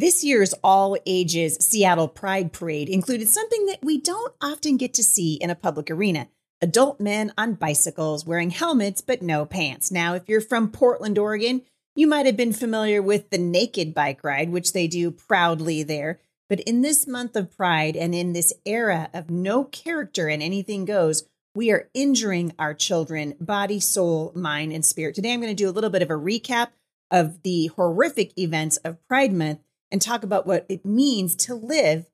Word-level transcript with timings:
This 0.00 0.22
year's 0.22 0.54
all 0.62 0.96
ages 1.06 1.56
Seattle 1.58 2.06
Pride 2.06 2.52
Parade 2.52 2.88
included 2.88 3.26
something 3.26 3.66
that 3.66 3.80
we 3.82 4.00
don't 4.00 4.32
often 4.40 4.76
get 4.76 4.94
to 4.94 5.02
see 5.02 5.34
in 5.34 5.50
a 5.50 5.56
public 5.56 5.90
arena 5.90 6.28
adult 6.60 7.00
men 7.00 7.32
on 7.36 7.54
bicycles 7.54 8.24
wearing 8.24 8.50
helmets 8.50 9.00
but 9.00 9.22
no 9.22 9.44
pants. 9.44 9.90
Now, 9.90 10.14
if 10.14 10.28
you're 10.28 10.40
from 10.40 10.70
Portland, 10.70 11.18
Oregon, 11.18 11.62
you 11.96 12.06
might 12.06 12.26
have 12.26 12.36
been 12.36 12.52
familiar 12.52 13.02
with 13.02 13.30
the 13.30 13.38
naked 13.38 13.92
bike 13.92 14.22
ride, 14.22 14.50
which 14.50 14.72
they 14.72 14.86
do 14.86 15.10
proudly 15.10 15.82
there. 15.82 16.20
But 16.48 16.60
in 16.60 16.82
this 16.82 17.08
month 17.08 17.34
of 17.34 17.56
pride 17.56 17.96
and 17.96 18.14
in 18.14 18.34
this 18.34 18.52
era 18.64 19.10
of 19.12 19.30
no 19.30 19.64
character 19.64 20.28
and 20.28 20.40
anything 20.40 20.84
goes, 20.84 21.24
we 21.56 21.72
are 21.72 21.90
injuring 21.92 22.52
our 22.56 22.72
children, 22.72 23.34
body, 23.40 23.80
soul, 23.80 24.30
mind, 24.36 24.72
and 24.72 24.86
spirit. 24.86 25.16
Today, 25.16 25.32
I'm 25.32 25.40
going 25.40 25.50
to 25.50 25.60
do 25.60 25.68
a 25.68 25.74
little 25.74 25.90
bit 25.90 26.02
of 26.02 26.10
a 26.10 26.14
recap 26.14 26.68
of 27.10 27.42
the 27.42 27.66
horrific 27.74 28.38
events 28.38 28.76
of 28.76 29.04
Pride 29.08 29.32
Month 29.32 29.58
and 29.90 30.02
talk 30.02 30.22
about 30.22 30.46
what 30.46 30.66
it 30.68 30.84
means 30.84 31.34
to 31.36 31.54
live 31.54 32.06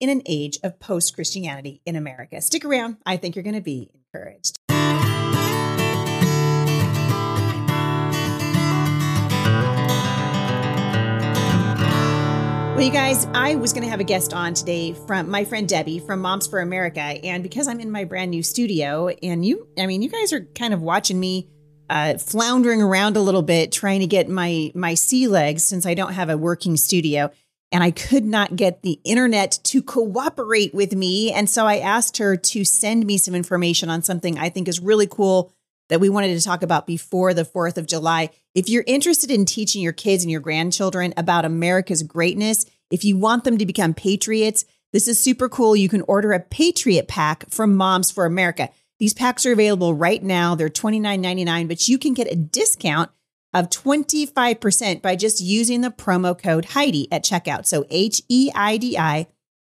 in 0.00 0.08
an 0.08 0.22
age 0.26 0.58
of 0.62 0.80
post 0.80 1.14
Christianity 1.14 1.80
in 1.86 1.96
America. 1.96 2.40
Stick 2.40 2.64
around. 2.64 2.96
I 3.06 3.16
think 3.16 3.36
you're 3.36 3.44
going 3.44 3.54
to 3.54 3.60
be 3.60 3.90
encouraged. 3.94 4.56
Well, 12.74 12.80
you 12.80 12.90
guys, 12.90 13.28
I 13.32 13.54
was 13.54 13.72
going 13.72 13.84
to 13.84 13.90
have 13.90 14.00
a 14.00 14.04
guest 14.04 14.34
on 14.34 14.54
today 14.54 14.92
from 14.92 15.30
my 15.30 15.44
friend 15.44 15.68
Debbie 15.68 16.00
from 16.00 16.20
Moms 16.20 16.48
for 16.48 16.58
America. 16.58 17.00
And 17.00 17.42
because 17.42 17.68
I'm 17.68 17.78
in 17.78 17.92
my 17.92 18.02
brand 18.02 18.32
new 18.32 18.42
studio, 18.42 19.06
and 19.08 19.44
you, 19.44 19.68
I 19.78 19.86
mean, 19.86 20.02
you 20.02 20.08
guys 20.08 20.32
are 20.32 20.40
kind 20.56 20.74
of 20.74 20.82
watching 20.82 21.20
me 21.20 21.48
uh, 21.92 22.16
floundering 22.16 22.80
around 22.80 23.18
a 23.18 23.20
little 23.20 23.42
bit 23.42 23.70
trying 23.70 24.00
to 24.00 24.06
get 24.06 24.26
my 24.26 24.72
my 24.74 24.94
sea 24.94 25.28
legs 25.28 25.62
since 25.62 25.84
I 25.84 25.92
don't 25.92 26.14
have 26.14 26.30
a 26.30 26.38
working 26.38 26.78
studio 26.78 27.30
and 27.70 27.84
I 27.84 27.90
could 27.90 28.24
not 28.24 28.56
get 28.56 28.80
the 28.80 28.98
internet 29.04 29.60
to 29.64 29.82
cooperate 29.82 30.72
with 30.72 30.94
me 30.94 31.32
and 31.32 31.50
so 31.50 31.66
I 31.66 31.76
asked 31.80 32.16
her 32.16 32.34
to 32.34 32.64
send 32.64 33.04
me 33.04 33.18
some 33.18 33.34
information 33.34 33.90
on 33.90 34.02
something 34.02 34.38
I 34.38 34.48
think 34.48 34.68
is 34.68 34.80
really 34.80 35.06
cool 35.06 35.52
that 35.90 36.00
we 36.00 36.08
wanted 36.08 36.34
to 36.34 36.42
talk 36.42 36.62
about 36.62 36.86
before 36.86 37.34
the 37.34 37.44
4th 37.44 37.76
of 37.76 37.86
July. 37.86 38.30
If 38.54 38.70
you're 38.70 38.84
interested 38.86 39.30
in 39.30 39.44
teaching 39.44 39.82
your 39.82 39.92
kids 39.92 40.24
and 40.24 40.30
your 40.30 40.40
grandchildren 40.40 41.12
about 41.18 41.44
America's 41.44 42.02
greatness, 42.02 42.64
if 42.90 43.04
you 43.04 43.18
want 43.18 43.44
them 43.44 43.58
to 43.58 43.66
become 43.66 43.92
patriots, 43.92 44.64
this 44.94 45.08
is 45.08 45.22
super 45.22 45.50
cool. 45.50 45.76
You 45.76 45.90
can 45.90 46.02
order 46.08 46.32
a 46.32 46.40
Patriot 46.40 47.06
pack 47.08 47.50
from 47.50 47.76
Moms 47.76 48.10
for 48.10 48.24
America. 48.24 48.70
These 49.02 49.14
packs 49.14 49.44
are 49.46 49.52
available 49.52 49.94
right 49.94 50.22
now. 50.22 50.54
They're 50.54 50.68
$29.99, 50.68 51.66
but 51.66 51.88
you 51.88 51.98
can 51.98 52.14
get 52.14 52.30
a 52.30 52.36
discount 52.36 53.10
of 53.52 53.68
25% 53.68 55.02
by 55.02 55.16
just 55.16 55.40
using 55.40 55.80
the 55.80 55.90
promo 55.90 56.38
code 56.38 56.66
Heidi 56.66 57.10
at 57.10 57.24
checkout. 57.24 57.66
So 57.66 57.84
H 57.90 58.22
E 58.28 58.52
I 58.54 58.76
D 58.76 58.96
I 58.96 59.26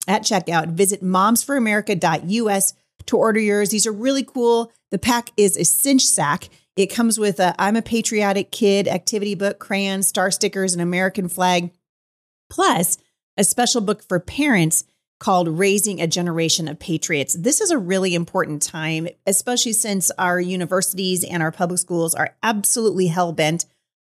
at 0.06 0.24
checkout. 0.24 0.72
Visit 0.72 1.02
momsforamerica.us 1.02 2.74
to 3.06 3.18
order 3.18 3.40
yours. 3.40 3.70
These 3.70 3.88
are 3.88 3.94
really 3.94 4.24
cool. 4.26 4.70
The 4.90 5.00
pack 5.00 5.30
is 5.38 5.56
a 5.56 5.64
cinch 5.64 6.06
sack. 6.06 6.50
It 6.76 6.88
comes 6.88 7.18
with 7.18 7.40
a 7.40 7.56
I'm 7.58 7.78
a 7.78 7.82
patriotic 7.82 8.52
kid 8.52 8.86
activity 8.86 9.36
book, 9.36 9.60
crayons, 9.60 10.10
star 10.10 10.30
stickers, 10.32 10.74
an 10.74 10.82
American 10.82 11.30
flag, 11.30 11.72
plus 12.50 12.98
a 13.38 13.46
special 13.46 13.80
book 13.80 14.04
for 14.04 14.20
parents 14.20 14.84
called 15.22 15.48
Raising 15.48 16.02
a 16.02 16.08
Generation 16.08 16.68
of 16.68 16.80
Patriots. 16.80 17.36
This 17.36 17.62
is 17.62 17.70
a 17.70 17.78
really 17.78 18.16
important 18.16 18.64
time, 18.64 19.08
especially 19.28 19.74
since 19.74 20.10
our 20.18 20.42
universities 20.42 21.24
and 21.24 21.44
our 21.44 21.52
public 21.52 21.80
schools 21.80 22.16
are 22.16 22.36
absolutely 22.42 23.06
hell 23.06 23.32
bent 23.32 23.66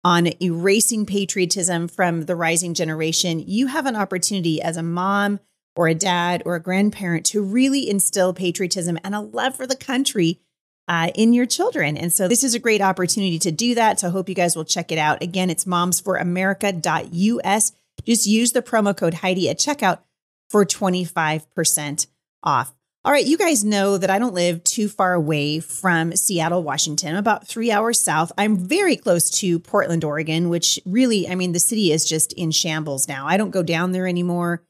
on 0.05 0.29
erasing 0.43 1.07
patriotism 1.07 1.89
from 1.89 2.27
the 2.27 2.37
rising 2.37 2.75
generation. 2.75 3.43
You 3.47 3.69
have 3.69 3.87
an 3.87 3.97
opportunity 3.97 4.61
as 4.61 4.77
a 4.77 4.83
mom 4.83 5.41
or 5.75 5.89
a 5.89 5.95
dad 5.95 6.43
or 6.45 6.57
a 6.57 6.63
grandparent 6.63 7.25
to 7.27 7.43
really 7.43 7.89
instill 7.89 8.35
patriotism 8.35 8.99
and 9.03 9.15
a 9.15 9.21
love 9.21 9.57
for 9.57 9.67
the 9.67 9.77
country 9.77 10.41
uh, 10.89 11.11
in 11.15 11.33
your 11.33 11.47
children. 11.47 11.97
And 11.97 12.13
so 12.13 12.29
this 12.29 12.45
is 12.45 12.55
a 12.55 12.59
great 12.59 12.83
opportunity 12.83 13.39
to 13.39 13.51
do 13.51 13.75
that. 13.77 13.99
So 13.99 14.09
I 14.09 14.11
hope 14.11 14.29
you 14.29 14.35
guys 14.35 14.57
will 14.57 14.67
check 14.67 14.93
it 14.93 14.99
out. 14.99 15.23
Again, 15.23 15.49
it's 15.49 15.65
momsforamerica.us. 15.65 17.73
Just 18.05 18.27
use 18.27 18.53
the 18.53 18.61
promo 18.61 18.95
code 18.95 19.15
Heidi 19.15 19.49
at 19.49 19.59
checkout 19.59 20.01
for 20.49 20.65
25% 20.65 22.07
off. 22.43 22.75
All 23.05 23.13
right, 23.13 23.25
you 23.25 23.39
guys 23.39 23.65
know 23.65 23.97
that 23.97 24.11
I 24.11 24.19
don't 24.19 24.35
live 24.35 24.63
too 24.65 24.89
far 24.89 25.15
away 25.15 25.61
from 25.61 26.15
Seattle, 26.17 26.63
Washington, 26.63 27.17
about 27.17 27.47
three 27.47 27.71
hours 27.71 28.01
south. 28.01 28.33
I'm 28.37 28.57
very 28.57 28.97
close 28.97 29.31
to 29.41 29.61
Portland, 29.61 30.05
Oregon, 30.05 30.49
which 30.49 30.81
really, 30.85 31.29
I 31.29 31.35
mean, 31.35 31.53
the 31.53 31.61
city 31.61 31.93
is 31.93 32.05
just 32.05 32.33
in 32.33 32.51
shambles 32.51 33.09
now. 33.09 33.27
I 33.27 33.37
don't 33.37 33.51
go 33.51 33.63
down 33.63 33.93
there 33.93 34.07
anymore. 34.07 34.63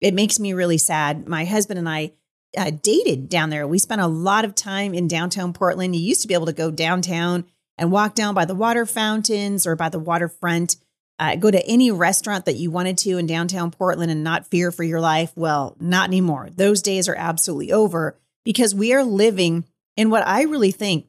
It 0.00 0.14
makes 0.14 0.38
me 0.38 0.52
really 0.52 0.78
sad. 0.78 1.28
My 1.28 1.44
husband 1.44 1.78
and 1.78 1.88
I 1.88 2.12
uh, 2.56 2.70
dated 2.70 3.28
down 3.28 3.50
there. 3.50 3.66
We 3.66 3.78
spent 3.78 4.00
a 4.00 4.06
lot 4.06 4.44
of 4.44 4.54
time 4.54 4.94
in 4.94 5.08
downtown 5.08 5.52
Portland. 5.52 5.96
You 5.96 6.02
used 6.02 6.22
to 6.22 6.28
be 6.28 6.34
able 6.34 6.46
to 6.46 6.52
go 6.52 6.70
downtown 6.70 7.44
and 7.78 7.90
walk 7.90 8.14
down 8.14 8.34
by 8.34 8.44
the 8.44 8.54
water 8.54 8.86
fountains 8.86 9.66
or 9.66 9.74
by 9.74 9.88
the 9.88 9.98
waterfront 9.98 10.76
uh, 11.18 11.36
go 11.36 11.50
to 11.50 11.66
any 11.66 11.90
restaurant 11.90 12.46
that 12.46 12.56
you 12.56 12.70
wanted 12.70 12.98
to 12.98 13.18
in 13.18 13.26
downtown 13.26 13.70
Portland 13.70 14.10
and 14.10 14.24
not 14.24 14.46
fear 14.46 14.72
for 14.72 14.82
your 14.82 15.00
life. 15.00 15.32
Well, 15.36 15.76
not 15.78 16.08
anymore. 16.08 16.48
Those 16.54 16.82
days 16.82 17.08
are 17.08 17.14
absolutely 17.14 17.72
over 17.72 18.18
because 18.44 18.74
we 18.74 18.92
are 18.92 19.04
living 19.04 19.64
in 19.96 20.10
what 20.10 20.26
I 20.26 20.42
really 20.42 20.72
think 20.72 21.06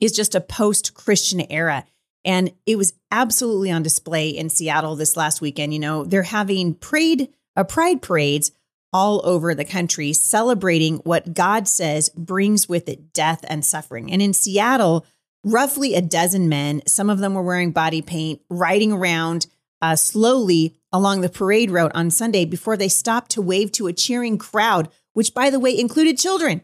is 0.00 0.12
just 0.12 0.34
a 0.34 0.40
post 0.40 0.94
Christian 0.94 1.40
era. 1.50 1.84
And 2.24 2.52
it 2.64 2.76
was 2.76 2.94
absolutely 3.10 3.70
on 3.70 3.82
display 3.82 4.28
in 4.28 4.48
Seattle 4.48 4.96
this 4.96 5.16
last 5.16 5.40
weekend. 5.40 5.74
You 5.74 5.80
know, 5.80 6.04
they're 6.04 6.22
having 6.22 6.74
parade, 6.74 7.28
uh, 7.56 7.64
pride 7.64 8.02
parades 8.02 8.52
all 8.92 9.20
over 9.24 9.54
the 9.54 9.64
country 9.64 10.12
celebrating 10.12 10.98
what 10.98 11.34
God 11.34 11.66
says 11.66 12.08
brings 12.10 12.68
with 12.68 12.88
it 12.88 13.12
death 13.12 13.44
and 13.48 13.64
suffering. 13.64 14.12
And 14.12 14.22
in 14.22 14.32
Seattle, 14.32 15.04
roughly 15.44 15.94
a 15.94 16.02
dozen 16.02 16.48
men, 16.48 16.82
some 16.86 17.10
of 17.10 17.18
them 17.18 17.34
were 17.34 17.42
wearing 17.42 17.70
body 17.70 18.02
paint, 18.02 18.40
riding 18.48 18.92
around 18.92 19.46
uh, 19.80 19.94
slowly 19.96 20.74
along 20.92 21.20
the 21.20 21.28
parade 21.28 21.70
route 21.70 21.92
on 21.94 22.10
Sunday 22.10 22.44
before 22.44 22.76
they 22.76 22.88
stopped 22.88 23.30
to 23.32 23.42
wave 23.42 23.70
to 23.72 23.86
a 23.86 23.92
cheering 23.92 24.38
crowd, 24.38 24.88
which, 25.12 25.34
by 25.34 25.50
the 25.50 25.60
way, 25.60 25.78
included 25.78 26.18
children. 26.18 26.62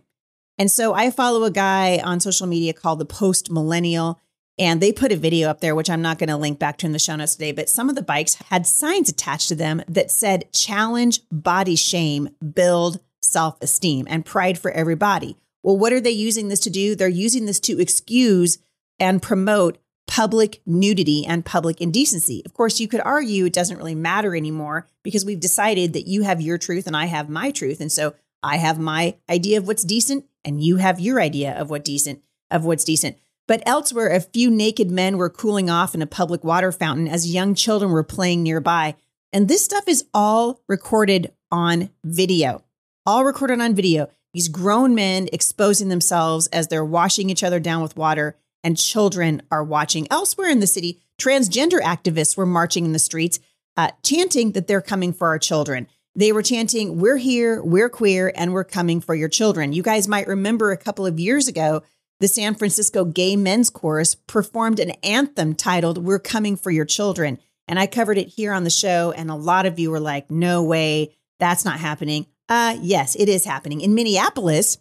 And 0.58 0.70
so 0.70 0.94
I 0.94 1.10
follow 1.10 1.44
a 1.44 1.50
guy 1.50 1.98
on 2.02 2.20
social 2.20 2.46
media 2.46 2.72
called 2.72 2.98
the 2.98 3.04
Post 3.04 3.50
Millennial, 3.50 4.20
and 4.58 4.80
they 4.80 4.92
put 4.92 5.12
a 5.12 5.16
video 5.16 5.48
up 5.48 5.60
there, 5.60 5.74
which 5.74 5.88
I'm 5.88 6.02
not 6.02 6.18
going 6.18 6.28
to 6.28 6.36
link 6.36 6.58
back 6.58 6.76
to 6.78 6.86
in 6.86 6.92
the 6.92 6.98
show 6.98 7.16
notes 7.16 7.34
today. 7.34 7.52
But 7.52 7.70
some 7.70 7.88
of 7.88 7.94
the 7.94 8.02
bikes 8.02 8.34
had 8.34 8.66
signs 8.66 9.08
attached 9.08 9.48
to 9.48 9.54
them 9.54 9.82
that 9.88 10.10
said, 10.10 10.52
challenge 10.52 11.20
body 11.30 11.76
shame, 11.76 12.30
build 12.54 13.00
self 13.22 13.60
esteem, 13.60 14.06
and 14.08 14.24
pride 14.24 14.58
for 14.58 14.70
everybody. 14.70 15.36
Well, 15.62 15.76
what 15.76 15.92
are 15.92 16.00
they 16.00 16.10
using 16.10 16.48
this 16.48 16.60
to 16.60 16.70
do? 16.70 16.94
They're 16.94 17.08
using 17.08 17.46
this 17.46 17.60
to 17.60 17.80
excuse 17.80 18.58
and 19.00 19.22
promote 19.22 19.78
public 20.06 20.60
nudity 20.66 21.24
and 21.24 21.44
public 21.44 21.80
indecency. 21.80 22.42
Of 22.44 22.52
course, 22.52 22.80
you 22.80 22.88
could 22.88 23.00
argue 23.00 23.46
it 23.46 23.52
doesn't 23.52 23.76
really 23.76 23.94
matter 23.94 24.34
anymore 24.36 24.86
because 25.02 25.24
we've 25.24 25.40
decided 25.40 25.92
that 25.92 26.06
you 26.06 26.22
have 26.22 26.40
your 26.40 26.58
truth 26.58 26.86
and 26.86 26.96
I 26.96 27.06
have 27.06 27.28
my 27.28 27.50
truth. 27.50 27.80
And 27.80 27.90
so 27.90 28.14
I 28.42 28.56
have 28.56 28.78
my 28.78 29.16
idea 29.28 29.58
of 29.58 29.66
what's 29.66 29.84
decent 29.84 30.26
and 30.44 30.62
you 30.62 30.76
have 30.76 31.00
your 31.00 31.20
idea 31.20 31.52
of 31.56 31.70
what 31.70 31.84
decent 31.84 32.22
of 32.50 32.64
what's 32.64 32.84
decent. 32.84 33.16
But 33.46 33.62
elsewhere, 33.66 34.08
a 34.08 34.20
few 34.20 34.50
naked 34.50 34.90
men 34.90 35.16
were 35.16 35.30
cooling 35.30 35.70
off 35.70 35.94
in 35.94 36.02
a 36.02 36.06
public 36.06 36.44
water 36.44 36.72
fountain 36.72 37.08
as 37.08 37.32
young 37.32 37.54
children 37.54 37.90
were 37.90 38.02
playing 38.02 38.42
nearby. 38.42 38.96
And 39.32 39.48
this 39.48 39.64
stuff 39.64 39.86
is 39.86 40.04
all 40.12 40.60
recorded 40.68 41.32
on 41.52 41.90
video. 42.04 42.64
All 43.06 43.24
recorded 43.24 43.60
on 43.60 43.74
video. 43.74 44.08
These 44.34 44.48
grown 44.48 44.94
men 44.94 45.28
exposing 45.32 45.88
themselves 45.88 46.46
as 46.48 46.68
they're 46.68 46.84
washing 46.84 47.30
each 47.30 47.42
other 47.42 47.60
down 47.60 47.82
with 47.82 47.96
water 47.96 48.36
and 48.62 48.76
children 48.76 49.42
are 49.50 49.64
watching. 49.64 50.06
Elsewhere 50.10 50.50
in 50.50 50.60
the 50.60 50.66
city, 50.66 51.00
transgender 51.20 51.80
activists 51.80 52.36
were 52.36 52.46
marching 52.46 52.84
in 52.84 52.92
the 52.92 52.98
streets, 52.98 53.38
uh, 53.76 53.90
chanting 54.02 54.52
that 54.52 54.66
they're 54.66 54.80
coming 54.80 55.12
for 55.12 55.28
our 55.28 55.38
children. 55.38 55.86
They 56.14 56.32
were 56.32 56.42
chanting, 56.42 57.00
We're 57.00 57.18
here, 57.18 57.62
we're 57.62 57.88
queer, 57.88 58.32
and 58.34 58.52
we're 58.52 58.64
coming 58.64 59.00
for 59.00 59.14
your 59.14 59.28
children. 59.28 59.72
You 59.72 59.82
guys 59.82 60.08
might 60.08 60.26
remember 60.26 60.72
a 60.72 60.76
couple 60.76 61.06
of 61.06 61.20
years 61.20 61.48
ago, 61.48 61.82
the 62.18 62.28
San 62.28 62.54
Francisco 62.54 63.04
Gay 63.04 63.36
Men's 63.36 63.70
Chorus 63.70 64.14
performed 64.14 64.78
an 64.78 64.90
anthem 65.02 65.54
titled, 65.54 65.98
We're 65.98 66.18
Coming 66.18 66.56
for 66.56 66.70
Your 66.70 66.84
Children. 66.84 67.38
And 67.66 67.78
I 67.78 67.86
covered 67.86 68.18
it 68.18 68.28
here 68.28 68.52
on 68.52 68.64
the 68.64 68.70
show, 68.70 69.12
and 69.12 69.30
a 69.30 69.36
lot 69.36 69.64
of 69.64 69.78
you 69.78 69.90
were 69.90 70.00
like, 70.00 70.30
No 70.30 70.62
way, 70.62 71.14
that's 71.38 71.64
not 71.64 71.80
happening. 71.80 72.26
Uh, 72.48 72.76
yes, 72.82 73.14
it 73.14 73.28
is 73.28 73.44
happening. 73.44 73.80
In 73.80 73.94
Minneapolis, 73.94 74.78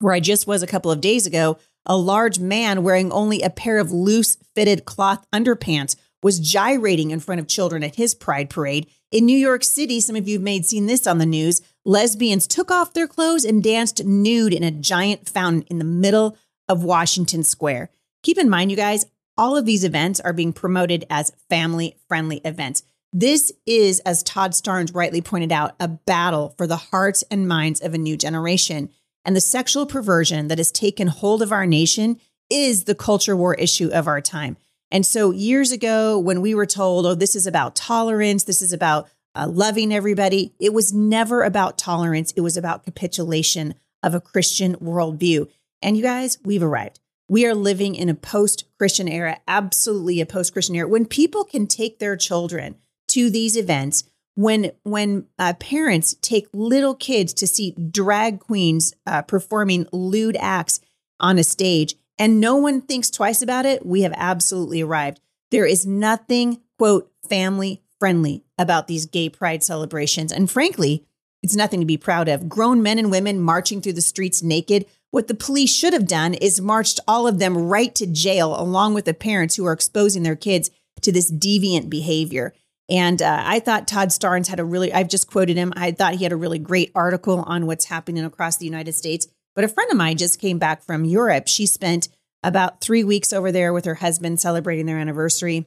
where 0.00 0.12
I 0.12 0.20
just 0.20 0.46
was 0.46 0.62
a 0.62 0.66
couple 0.66 0.90
of 0.90 1.00
days 1.00 1.26
ago, 1.26 1.58
a 1.86 1.96
large 1.96 2.38
man 2.38 2.82
wearing 2.82 3.10
only 3.12 3.42
a 3.42 3.50
pair 3.50 3.78
of 3.78 3.92
loose 3.92 4.36
fitted 4.54 4.84
cloth 4.84 5.24
underpants 5.32 5.96
was 6.22 6.40
gyrating 6.40 7.10
in 7.10 7.20
front 7.20 7.40
of 7.40 7.46
children 7.46 7.84
at 7.84 7.96
his 7.96 8.14
pride 8.14 8.50
parade. 8.50 8.88
In 9.12 9.24
New 9.24 9.38
York 9.38 9.62
City, 9.62 10.00
some 10.00 10.16
of 10.16 10.28
you 10.28 10.40
may 10.40 10.56
have 10.56 10.66
seen 10.66 10.86
this 10.86 11.06
on 11.06 11.18
the 11.18 11.26
news. 11.26 11.62
Lesbians 11.84 12.46
took 12.46 12.70
off 12.70 12.92
their 12.92 13.06
clothes 13.06 13.44
and 13.44 13.62
danced 13.62 14.04
nude 14.04 14.52
in 14.52 14.64
a 14.64 14.70
giant 14.70 15.28
fountain 15.28 15.62
in 15.70 15.78
the 15.78 15.84
middle 15.84 16.36
of 16.68 16.82
Washington 16.82 17.44
Square. 17.44 17.90
Keep 18.22 18.38
in 18.38 18.50
mind, 18.50 18.70
you 18.70 18.76
guys, 18.76 19.06
all 19.38 19.56
of 19.56 19.66
these 19.66 19.84
events 19.84 20.18
are 20.20 20.32
being 20.32 20.52
promoted 20.52 21.04
as 21.08 21.30
family 21.48 21.96
friendly 22.08 22.38
events. 22.38 22.82
This 23.12 23.52
is, 23.64 24.00
as 24.00 24.22
Todd 24.22 24.52
Starnes 24.52 24.94
rightly 24.94 25.20
pointed 25.20 25.52
out, 25.52 25.76
a 25.78 25.88
battle 25.88 26.54
for 26.58 26.66
the 26.66 26.76
hearts 26.76 27.22
and 27.30 27.46
minds 27.46 27.80
of 27.80 27.94
a 27.94 27.98
new 27.98 28.16
generation. 28.16 28.90
And 29.26 29.34
the 29.34 29.40
sexual 29.40 29.86
perversion 29.86 30.48
that 30.48 30.58
has 30.58 30.70
taken 30.70 31.08
hold 31.08 31.42
of 31.42 31.52
our 31.52 31.66
nation 31.66 32.20
is 32.48 32.84
the 32.84 32.94
culture 32.94 33.36
war 33.36 33.54
issue 33.56 33.90
of 33.92 34.06
our 34.06 34.20
time. 34.20 34.56
And 34.92 35.04
so, 35.04 35.32
years 35.32 35.72
ago, 35.72 36.16
when 36.16 36.40
we 36.40 36.54
were 36.54 36.64
told, 36.64 37.04
oh, 37.04 37.14
this 37.16 37.34
is 37.34 37.44
about 37.44 37.74
tolerance, 37.74 38.44
this 38.44 38.62
is 38.62 38.72
about 38.72 39.08
uh, 39.34 39.48
loving 39.48 39.92
everybody, 39.92 40.54
it 40.60 40.72
was 40.72 40.94
never 40.94 41.42
about 41.42 41.76
tolerance. 41.76 42.32
It 42.36 42.40
was 42.40 42.56
about 42.56 42.84
capitulation 42.84 43.74
of 44.02 44.14
a 44.14 44.20
Christian 44.20 44.76
worldview. 44.76 45.48
And 45.82 45.96
you 45.96 46.04
guys, 46.04 46.38
we've 46.44 46.62
arrived. 46.62 47.00
We 47.28 47.44
are 47.46 47.54
living 47.54 47.96
in 47.96 48.08
a 48.08 48.14
post 48.14 48.64
Christian 48.78 49.08
era, 49.08 49.40
absolutely 49.48 50.20
a 50.20 50.26
post 50.26 50.52
Christian 50.52 50.76
era, 50.76 50.88
when 50.88 51.04
people 51.04 51.42
can 51.42 51.66
take 51.66 51.98
their 51.98 52.16
children 52.16 52.76
to 53.08 53.28
these 53.28 53.56
events. 53.56 54.04
When 54.36 54.70
when 54.84 55.26
uh, 55.38 55.54
parents 55.54 56.14
take 56.22 56.46
little 56.52 56.94
kids 56.94 57.34
to 57.34 57.46
see 57.46 57.72
drag 57.72 58.38
queens 58.38 58.94
uh, 59.06 59.22
performing 59.22 59.86
lewd 59.92 60.36
acts 60.38 60.80
on 61.18 61.38
a 61.38 61.44
stage, 61.44 61.96
and 62.18 62.40
no 62.40 62.56
one 62.56 62.80
thinks 62.80 63.10
twice 63.10 63.42
about 63.42 63.66
it, 63.66 63.84
we 63.84 64.02
have 64.02 64.14
absolutely 64.16 64.82
arrived. 64.82 65.20
There 65.50 65.66
is 65.66 65.84
nothing 65.84 66.60
quote 66.78 67.10
family 67.28 67.82
friendly 67.98 68.44
about 68.58 68.86
these 68.86 69.06
gay 69.06 69.28
pride 69.28 69.64
celebrations, 69.64 70.30
and 70.30 70.50
frankly, 70.50 71.04
it's 71.42 71.56
nothing 71.56 71.80
to 71.80 71.86
be 71.86 71.96
proud 71.96 72.28
of. 72.28 72.48
Grown 72.48 72.82
men 72.82 72.98
and 72.98 73.10
women 73.10 73.40
marching 73.40 73.80
through 73.80 73.94
the 73.94 74.00
streets 74.00 74.42
naked 74.42 74.86
what 75.10 75.28
the 75.28 75.34
police 75.34 75.74
should 75.74 75.94
have 75.94 76.06
done 76.06 76.34
is 76.34 76.60
marched 76.60 77.00
all 77.08 77.26
of 77.26 77.38
them 77.38 77.56
right 77.56 77.94
to 77.94 78.06
jail, 78.06 78.54
along 78.60 78.92
with 78.92 79.06
the 79.06 79.14
parents 79.14 79.56
who 79.56 79.64
are 79.64 79.72
exposing 79.72 80.24
their 80.24 80.36
kids 80.36 80.70
to 81.00 81.10
this 81.10 81.32
deviant 81.32 81.88
behavior. 81.88 82.52
And 82.88 83.20
uh, 83.20 83.42
I 83.44 83.58
thought 83.58 83.88
Todd 83.88 84.08
Starnes 84.08 84.48
had 84.48 84.60
a 84.60 84.64
really, 84.64 84.92
I've 84.92 85.08
just 85.08 85.28
quoted 85.28 85.56
him. 85.56 85.72
I 85.76 85.90
thought 85.90 86.14
he 86.14 86.24
had 86.24 86.32
a 86.32 86.36
really 86.36 86.58
great 86.58 86.92
article 86.94 87.40
on 87.46 87.66
what's 87.66 87.86
happening 87.86 88.24
across 88.24 88.56
the 88.56 88.64
United 88.64 88.92
States. 88.92 89.26
But 89.54 89.64
a 89.64 89.68
friend 89.68 89.90
of 89.90 89.96
mine 89.96 90.18
just 90.18 90.40
came 90.40 90.58
back 90.58 90.84
from 90.84 91.04
Europe. 91.04 91.48
She 91.48 91.66
spent 91.66 92.08
about 92.42 92.80
three 92.80 93.02
weeks 93.02 93.32
over 93.32 93.50
there 93.50 93.72
with 93.72 93.86
her 93.86 93.96
husband 93.96 94.40
celebrating 94.40 94.86
their 94.86 94.98
anniversary. 94.98 95.66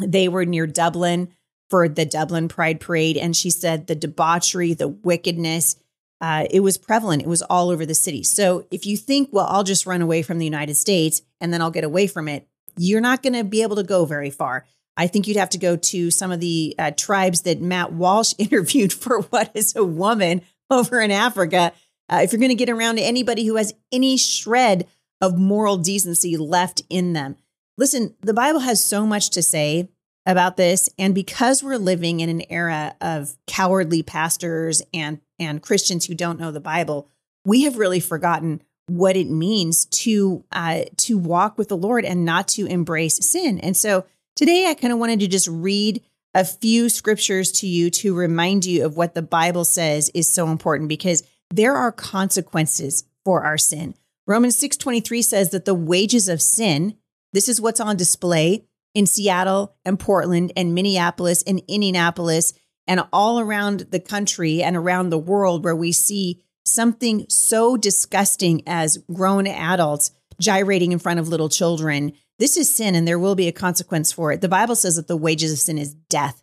They 0.00 0.26
were 0.26 0.44
near 0.44 0.66
Dublin 0.66 1.28
for 1.68 1.88
the 1.88 2.04
Dublin 2.04 2.48
Pride 2.48 2.80
Parade. 2.80 3.16
And 3.16 3.36
she 3.36 3.50
said 3.50 3.86
the 3.86 3.94
debauchery, 3.94 4.74
the 4.74 4.88
wickedness, 4.88 5.76
uh, 6.20 6.46
it 6.50 6.60
was 6.60 6.78
prevalent. 6.78 7.22
It 7.22 7.28
was 7.28 7.42
all 7.42 7.70
over 7.70 7.86
the 7.86 7.94
city. 7.94 8.22
So 8.22 8.66
if 8.70 8.84
you 8.84 8.96
think, 8.96 9.30
well, 9.32 9.46
I'll 9.48 9.64
just 9.64 9.86
run 9.86 10.02
away 10.02 10.22
from 10.22 10.38
the 10.38 10.44
United 10.44 10.74
States 10.74 11.22
and 11.40 11.52
then 11.52 11.62
I'll 11.62 11.70
get 11.70 11.84
away 11.84 12.06
from 12.06 12.28
it, 12.28 12.46
you're 12.76 13.00
not 13.00 13.22
going 13.22 13.32
to 13.34 13.44
be 13.44 13.62
able 13.62 13.76
to 13.76 13.82
go 13.82 14.04
very 14.04 14.30
far. 14.30 14.66
I 14.96 15.06
think 15.06 15.26
you'd 15.26 15.36
have 15.36 15.50
to 15.50 15.58
go 15.58 15.76
to 15.76 16.10
some 16.10 16.30
of 16.30 16.40
the 16.40 16.74
uh, 16.78 16.90
tribes 16.96 17.42
that 17.42 17.60
Matt 17.60 17.92
Walsh 17.92 18.34
interviewed 18.38 18.92
for 18.92 19.22
What 19.22 19.50
is 19.54 19.74
a 19.76 19.84
Woman 19.84 20.42
over 20.70 21.00
in 21.00 21.10
Africa. 21.10 21.72
Uh, 22.08 22.20
if 22.22 22.32
you're 22.32 22.40
going 22.40 22.50
to 22.50 22.54
get 22.54 22.70
around 22.70 22.96
to 22.96 23.02
anybody 23.02 23.46
who 23.46 23.56
has 23.56 23.72
any 23.92 24.16
shred 24.16 24.86
of 25.20 25.38
moral 25.38 25.76
decency 25.76 26.36
left 26.36 26.82
in 26.88 27.12
them. 27.12 27.36
Listen, 27.76 28.14
the 28.20 28.34
Bible 28.34 28.60
has 28.60 28.82
so 28.82 29.06
much 29.06 29.30
to 29.30 29.42
say 29.42 29.88
about 30.26 30.56
this. 30.56 30.88
And 30.98 31.14
because 31.14 31.62
we're 31.62 31.76
living 31.76 32.20
in 32.20 32.28
an 32.28 32.42
era 32.50 32.94
of 33.00 33.36
cowardly 33.46 34.02
pastors 34.02 34.82
and, 34.92 35.20
and 35.38 35.62
Christians 35.62 36.06
who 36.06 36.14
don't 36.14 36.40
know 36.40 36.50
the 36.50 36.60
Bible, 36.60 37.08
we 37.44 37.62
have 37.62 37.78
really 37.78 38.00
forgotten 38.00 38.62
what 38.86 39.16
it 39.16 39.30
means 39.30 39.86
to 39.86 40.44
uh, 40.50 40.82
to 40.96 41.16
walk 41.16 41.56
with 41.56 41.68
the 41.68 41.76
Lord 41.76 42.04
and 42.04 42.24
not 42.24 42.48
to 42.48 42.66
embrace 42.66 43.24
sin. 43.24 43.60
And 43.60 43.76
so 43.76 44.04
today 44.40 44.64
I 44.66 44.72
kind 44.72 44.90
of 44.90 44.98
wanted 44.98 45.20
to 45.20 45.28
just 45.28 45.48
read 45.48 46.02
a 46.32 46.46
few 46.46 46.88
scriptures 46.88 47.52
to 47.52 47.66
you 47.66 47.90
to 47.90 48.14
remind 48.14 48.64
you 48.64 48.86
of 48.86 48.96
what 48.96 49.14
the 49.14 49.20
Bible 49.20 49.66
says 49.66 50.10
is 50.14 50.32
so 50.32 50.48
important 50.48 50.88
because 50.88 51.22
there 51.50 51.76
are 51.76 51.92
consequences 51.92 53.04
for 53.22 53.44
our 53.44 53.58
sin. 53.58 53.94
Romans 54.26 54.56
6:23 54.56 55.20
says 55.20 55.50
that 55.50 55.66
the 55.66 55.74
wages 55.74 56.26
of 56.26 56.40
sin, 56.40 56.96
this 57.34 57.50
is 57.50 57.60
what's 57.60 57.80
on 57.80 57.98
display 57.98 58.64
in 58.94 59.06
Seattle 59.06 59.74
and 59.84 60.00
Portland 60.00 60.54
and 60.56 60.74
Minneapolis 60.74 61.42
and 61.42 61.60
Indianapolis 61.68 62.54
and 62.86 63.04
all 63.12 63.40
around 63.40 63.88
the 63.90 64.00
country 64.00 64.62
and 64.62 64.74
around 64.74 65.10
the 65.10 65.18
world 65.18 65.64
where 65.64 65.76
we 65.76 65.92
see 65.92 66.42
something 66.64 67.26
so 67.28 67.76
disgusting 67.76 68.62
as 68.66 68.96
grown 69.12 69.46
adults 69.46 70.12
gyrating 70.40 70.92
in 70.92 70.98
front 70.98 71.20
of 71.20 71.28
little 71.28 71.50
children. 71.50 72.12
This 72.40 72.56
is 72.56 72.74
sin 72.74 72.94
and 72.94 73.06
there 73.06 73.18
will 73.18 73.34
be 73.34 73.48
a 73.48 73.52
consequence 73.52 74.10
for 74.10 74.32
it. 74.32 74.40
The 74.40 74.48
Bible 74.48 74.74
says 74.74 74.96
that 74.96 75.08
the 75.08 75.16
wages 75.16 75.52
of 75.52 75.58
sin 75.58 75.76
is 75.76 75.94
death 75.94 76.42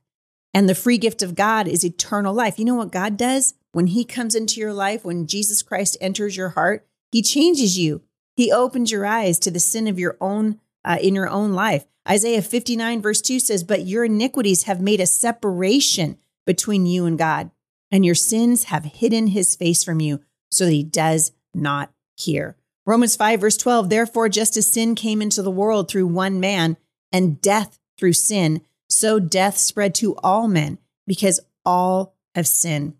and 0.53 0.69
the 0.69 0.75
free 0.75 0.99
gift 0.99 1.23
of 1.23 1.35
God 1.35 1.67
is 1.67 1.83
eternal 1.83 2.35
life. 2.35 2.59
You 2.59 2.65
know 2.65 2.75
what 2.75 2.91
God 2.91 3.17
does? 3.17 3.55
When 3.71 3.87
He 3.87 4.05
comes 4.05 4.35
into 4.35 4.59
your 4.59 4.73
life, 4.73 5.03
when 5.03 5.25
Jesus 5.25 5.63
Christ 5.63 5.97
enters 5.99 6.37
your 6.37 6.49
heart, 6.49 6.87
He 7.11 7.23
changes 7.23 7.79
you. 7.79 8.03
He 8.35 8.51
opens 8.51 8.91
your 8.91 9.07
eyes 9.07 9.39
to 9.39 9.51
the 9.51 9.59
sin 9.59 9.87
of 9.87 9.97
your 9.97 10.17
own 10.21 10.59
uh, 10.85 10.99
in 11.01 11.15
your 11.15 11.29
own 11.29 11.53
life. 11.53 11.85
Isaiah 12.07 12.43
59, 12.43 13.01
verse 13.01 13.21
2 13.21 13.39
says, 13.39 13.63
But 13.63 13.85
your 13.85 14.05
iniquities 14.05 14.63
have 14.63 14.79
made 14.79 15.01
a 15.01 15.07
separation 15.07 16.17
between 16.45 16.85
you 16.85 17.05
and 17.05 17.17
God, 17.17 17.49
and 17.91 18.05
your 18.05 18.15
sins 18.15 18.65
have 18.65 18.85
hidden 18.85 19.27
his 19.27 19.55
face 19.55 19.83
from 19.83 19.99
you 19.99 20.21
so 20.49 20.65
that 20.65 20.71
he 20.71 20.83
does 20.83 21.31
not 21.53 21.91
hear. 22.15 22.55
Romans 22.87 23.17
5, 23.17 23.41
verse 23.41 23.57
12, 23.57 23.89
Therefore, 23.89 24.29
just 24.29 24.55
as 24.55 24.71
sin 24.71 24.95
came 24.95 25.21
into 25.21 25.41
the 25.41 25.51
world 25.51 25.91
through 25.91 26.07
one 26.07 26.39
man, 26.39 26.77
and 27.11 27.41
death 27.41 27.77
through 27.97 28.13
sin, 28.13 28.61
so 28.89 29.19
death 29.19 29.57
spread 29.57 29.93
to 29.95 30.15
all 30.17 30.47
men 30.47 30.77
because 31.05 31.41
all 31.65 32.15
have 32.33 32.47
sinned. 32.47 32.93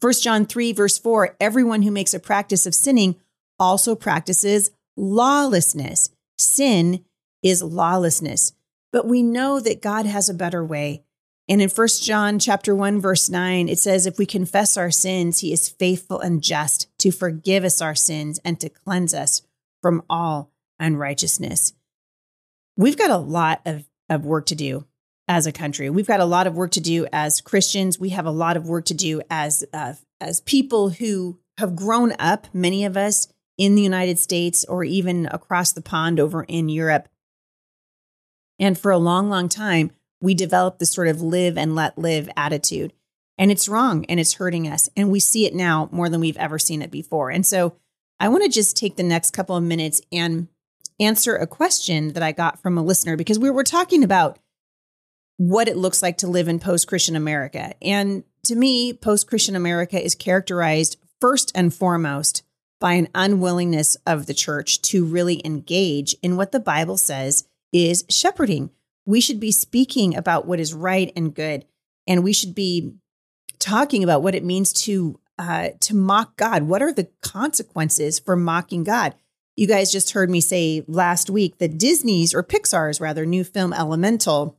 1 0.00 0.12
John 0.22 0.44
3, 0.44 0.72
verse 0.72 0.98
4 0.98 1.36
Everyone 1.40 1.82
who 1.82 1.90
makes 1.90 2.12
a 2.12 2.20
practice 2.20 2.66
of 2.66 2.74
sinning 2.74 3.16
also 3.58 3.94
practices 3.94 4.70
lawlessness. 4.94 6.10
Sin 6.36 7.02
is 7.42 7.62
lawlessness. 7.62 8.52
But 8.92 9.06
we 9.06 9.22
know 9.22 9.58
that 9.58 9.82
God 9.82 10.04
has 10.04 10.28
a 10.28 10.34
better 10.34 10.62
way. 10.62 11.04
And 11.48 11.62
in 11.62 11.70
1 11.70 11.88
John 12.02 12.38
chapter 12.38 12.74
1 12.74 13.00
verse 13.00 13.30
9 13.30 13.68
it 13.68 13.78
says 13.78 14.06
if 14.06 14.18
we 14.18 14.26
confess 14.26 14.76
our 14.76 14.90
sins 14.90 15.40
he 15.40 15.52
is 15.52 15.68
faithful 15.68 16.20
and 16.20 16.42
just 16.42 16.88
to 16.98 17.10
forgive 17.10 17.64
us 17.64 17.80
our 17.80 17.94
sins 17.94 18.38
and 18.44 18.60
to 18.60 18.68
cleanse 18.68 19.14
us 19.14 19.42
from 19.80 20.02
all 20.10 20.52
unrighteousness. 20.78 21.72
We've 22.76 22.98
got 22.98 23.10
a 23.10 23.16
lot 23.16 23.60
of 23.64 23.84
of 24.08 24.24
work 24.24 24.46
to 24.46 24.54
do 24.54 24.86
as 25.26 25.46
a 25.46 25.52
country. 25.52 25.90
We've 25.90 26.06
got 26.06 26.20
a 26.20 26.24
lot 26.24 26.46
of 26.46 26.54
work 26.54 26.70
to 26.72 26.80
do 26.80 27.06
as 27.12 27.42
Christians. 27.42 27.98
We 27.98 28.10
have 28.10 28.24
a 28.26 28.30
lot 28.30 28.56
of 28.56 28.66
work 28.66 28.86
to 28.86 28.94
do 28.94 29.20
as 29.30 29.64
uh, 29.72 29.94
as 30.20 30.40
people 30.40 30.90
who 30.90 31.38
have 31.58 31.76
grown 31.76 32.14
up, 32.18 32.46
many 32.52 32.84
of 32.84 32.96
us 32.96 33.28
in 33.58 33.74
the 33.74 33.82
United 33.82 34.18
States 34.18 34.64
or 34.64 34.84
even 34.84 35.26
across 35.26 35.72
the 35.72 35.82
pond 35.82 36.18
over 36.18 36.44
in 36.44 36.68
Europe 36.68 37.08
and 38.58 38.78
for 38.78 38.90
a 38.90 38.98
long, 38.98 39.28
long 39.28 39.48
time, 39.48 39.90
we 40.20 40.34
developed 40.34 40.78
this 40.78 40.92
sort 40.92 41.08
of 41.08 41.22
live 41.22 41.56
and 41.56 41.74
let 41.74 41.98
live 41.98 42.28
attitude. 42.36 42.92
And 43.38 43.50
it's 43.50 43.68
wrong 43.68 44.04
and 44.06 44.18
it's 44.18 44.34
hurting 44.34 44.66
us. 44.66 44.88
And 44.96 45.10
we 45.10 45.20
see 45.20 45.46
it 45.46 45.54
now 45.54 45.88
more 45.92 46.08
than 46.08 46.20
we've 46.20 46.36
ever 46.36 46.58
seen 46.58 46.82
it 46.82 46.90
before. 46.90 47.30
And 47.30 47.46
so 47.46 47.76
I 48.18 48.28
want 48.28 48.42
to 48.44 48.50
just 48.50 48.76
take 48.76 48.96
the 48.96 49.02
next 49.02 49.30
couple 49.30 49.56
of 49.56 49.62
minutes 49.62 50.00
and 50.10 50.48
answer 50.98 51.36
a 51.36 51.46
question 51.46 52.14
that 52.14 52.22
I 52.22 52.32
got 52.32 52.60
from 52.60 52.76
a 52.76 52.82
listener 52.82 53.16
because 53.16 53.38
we 53.38 53.50
were 53.50 53.64
talking 53.64 54.02
about 54.02 54.38
what 55.36 55.68
it 55.68 55.76
looks 55.76 56.02
like 56.02 56.18
to 56.18 56.26
live 56.26 56.48
in 56.48 56.58
post 56.58 56.88
Christian 56.88 57.14
America. 57.14 57.74
And 57.80 58.24
to 58.44 58.56
me, 58.56 58.92
post 58.92 59.28
Christian 59.28 59.54
America 59.54 60.02
is 60.02 60.16
characterized 60.16 60.96
first 61.20 61.52
and 61.54 61.72
foremost 61.72 62.42
by 62.80 62.94
an 62.94 63.08
unwillingness 63.14 63.96
of 64.06 64.26
the 64.26 64.34
church 64.34 64.82
to 64.82 65.04
really 65.04 65.40
engage 65.44 66.14
in 66.22 66.36
what 66.36 66.52
the 66.52 66.60
Bible 66.60 66.96
says 66.96 67.46
is 67.72 68.04
shepherding. 68.08 68.70
We 69.08 69.22
should 69.22 69.40
be 69.40 69.52
speaking 69.52 70.14
about 70.14 70.46
what 70.46 70.60
is 70.60 70.74
right 70.74 71.10
and 71.16 71.34
good, 71.34 71.64
and 72.06 72.22
we 72.22 72.34
should 72.34 72.54
be 72.54 72.92
talking 73.58 74.04
about 74.04 74.22
what 74.22 74.34
it 74.34 74.44
means 74.44 74.70
to 74.84 75.18
uh, 75.38 75.70
to 75.80 75.96
mock 75.96 76.36
God. 76.36 76.64
What 76.64 76.82
are 76.82 76.92
the 76.92 77.08
consequences 77.22 78.18
for 78.18 78.36
mocking 78.36 78.84
God? 78.84 79.14
You 79.56 79.66
guys 79.66 79.90
just 79.90 80.10
heard 80.10 80.28
me 80.28 80.42
say 80.42 80.84
last 80.86 81.30
week 81.30 81.56
that 81.56 81.78
Disney's 81.78 82.34
or 82.34 82.42
Pixar's 82.42 83.00
rather 83.00 83.24
new 83.24 83.44
film 83.44 83.72
Elemental 83.72 84.58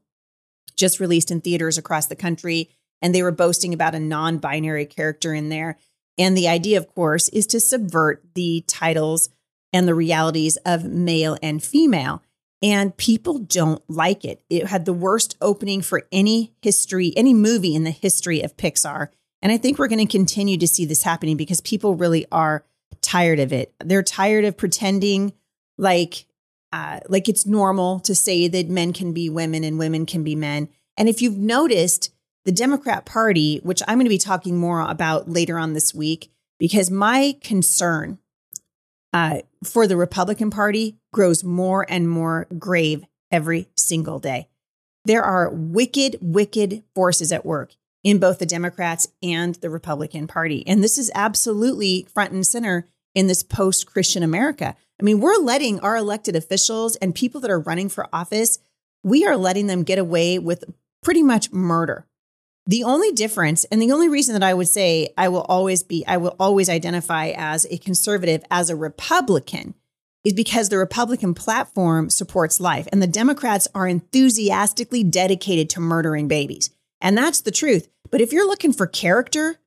just 0.75 0.99
released 0.99 1.29
in 1.29 1.41
theaters 1.41 1.77
across 1.77 2.07
the 2.07 2.15
country, 2.15 2.71
and 3.03 3.13
they 3.13 3.21
were 3.21 3.31
boasting 3.31 3.71
about 3.71 3.93
a 3.93 3.99
non-binary 3.99 4.87
character 4.87 5.31
in 5.31 5.49
there. 5.49 5.77
And 6.17 6.35
the 6.35 6.47
idea, 6.47 6.79
of 6.79 6.87
course, 6.87 7.29
is 7.29 7.45
to 7.47 7.59
subvert 7.59 8.23
the 8.33 8.63
titles 8.67 9.29
and 9.71 9.87
the 9.87 9.93
realities 9.93 10.57
of 10.65 10.85
male 10.85 11.37
and 11.43 11.61
female 11.61 12.23
and 12.61 12.95
people 12.97 13.39
don't 13.39 13.81
like 13.89 14.25
it. 14.25 14.43
It 14.49 14.67
had 14.67 14.85
the 14.85 14.93
worst 14.93 15.37
opening 15.41 15.81
for 15.81 16.07
any 16.11 16.53
history, 16.61 17.13
any 17.15 17.33
movie 17.33 17.75
in 17.75 17.83
the 17.83 17.91
history 17.91 18.41
of 18.41 18.57
Pixar. 18.57 19.09
And 19.41 19.51
I 19.51 19.57
think 19.57 19.79
we're 19.79 19.87
going 19.87 20.05
to 20.05 20.11
continue 20.11 20.57
to 20.57 20.67
see 20.67 20.85
this 20.85 21.03
happening 21.03 21.37
because 21.37 21.61
people 21.61 21.95
really 21.95 22.25
are 22.31 22.65
tired 23.01 23.39
of 23.39 23.53
it. 23.53 23.73
They're 23.79 24.03
tired 24.03 24.43
of 24.45 24.57
pretending 24.57 25.33
like 25.77 26.25
uh, 26.71 26.99
like 27.07 27.27
it's 27.27 27.47
normal 27.47 27.99
to 28.01 28.13
say 28.13 28.47
that 28.47 28.69
men 28.69 28.93
can 28.93 29.11
be 29.11 29.29
women 29.29 29.63
and 29.63 29.79
women 29.79 30.05
can 30.05 30.23
be 30.23 30.35
men. 30.35 30.69
And 30.97 31.09
if 31.09 31.21
you've 31.21 31.37
noticed, 31.37 32.11
the 32.45 32.51
Democrat 32.51 33.05
Party, 33.05 33.59
which 33.63 33.81
I'm 33.87 33.97
going 33.97 34.05
to 34.05 34.09
be 34.09 34.17
talking 34.17 34.57
more 34.57 34.81
about 34.81 35.29
later 35.29 35.57
on 35.57 35.73
this 35.73 35.93
week, 35.93 36.31
because 36.57 36.89
my 36.89 37.35
concern 37.41 38.19
uh, 39.13 39.39
for 39.63 39.87
the 39.87 39.97
Republican 39.97 40.49
Party 40.49 40.97
grows 41.11 41.43
more 41.43 41.85
and 41.89 42.09
more 42.09 42.47
grave 42.57 43.05
every 43.31 43.67
single 43.75 44.19
day. 44.19 44.47
There 45.05 45.23
are 45.23 45.49
wicked, 45.49 46.17
wicked 46.21 46.83
forces 46.93 47.31
at 47.31 47.45
work 47.45 47.73
in 48.03 48.19
both 48.19 48.39
the 48.39 48.45
Democrats 48.45 49.07
and 49.21 49.55
the 49.55 49.69
Republican 49.69 50.27
Party. 50.27 50.65
And 50.67 50.83
this 50.83 50.97
is 50.97 51.11
absolutely 51.15 52.07
front 52.13 52.31
and 52.31 52.45
center 52.45 52.87
in 53.15 53.27
this 53.27 53.43
post 53.43 53.87
Christian 53.87 54.23
America. 54.23 54.75
I 54.99 55.03
mean, 55.03 55.19
we're 55.19 55.37
letting 55.37 55.79
our 55.79 55.97
elected 55.97 56.35
officials 56.35 56.95
and 56.97 57.15
people 57.15 57.41
that 57.41 57.51
are 57.51 57.59
running 57.59 57.89
for 57.89 58.07
office, 58.13 58.59
we 59.03 59.25
are 59.25 59.37
letting 59.37 59.67
them 59.67 59.83
get 59.83 59.97
away 59.97 60.39
with 60.39 60.65
pretty 61.01 61.23
much 61.23 61.51
murder. 61.51 62.05
The 62.69 62.83
only 62.83 63.11
difference, 63.11 63.63
and 63.63 63.81
the 63.81 63.91
only 63.91 64.09
reason 64.09 64.33
that 64.33 64.43
I 64.43 64.53
would 64.53 64.67
say 64.67 65.11
I 65.17 65.27
will 65.29 65.41
always 65.41 65.81
be, 65.81 66.05
I 66.05 66.17
will 66.17 66.35
always 66.39 66.69
identify 66.69 67.33
as 67.35 67.65
a 67.65 67.79
conservative, 67.79 68.43
as 68.51 68.69
a 68.69 68.75
Republican, 68.75 69.73
is 70.23 70.33
because 70.33 70.69
the 70.69 70.77
Republican 70.77 71.33
platform 71.33 72.11
supports 72.11 72.59
life 72.59 72.87
and 72.91 73.01
the 73.01 73.07
Democrats 73.07 73.67
are 73.73 73.87
enthusiastically 73.87 75.03
dedicated 75.03 75.67
to 75.71 75.79
murdering 75.79 76.27
babies. 76.27 76.69
And 77.01 77.17
that's 77.17 77.41
the 77.41 77.49
truth. 77.49 77.89
But 78.11 78.21
if 78.21 78.31
you're 78.31 78.47
looking 78.47 78.73
for 78.73 78.85
character 78.85 79.57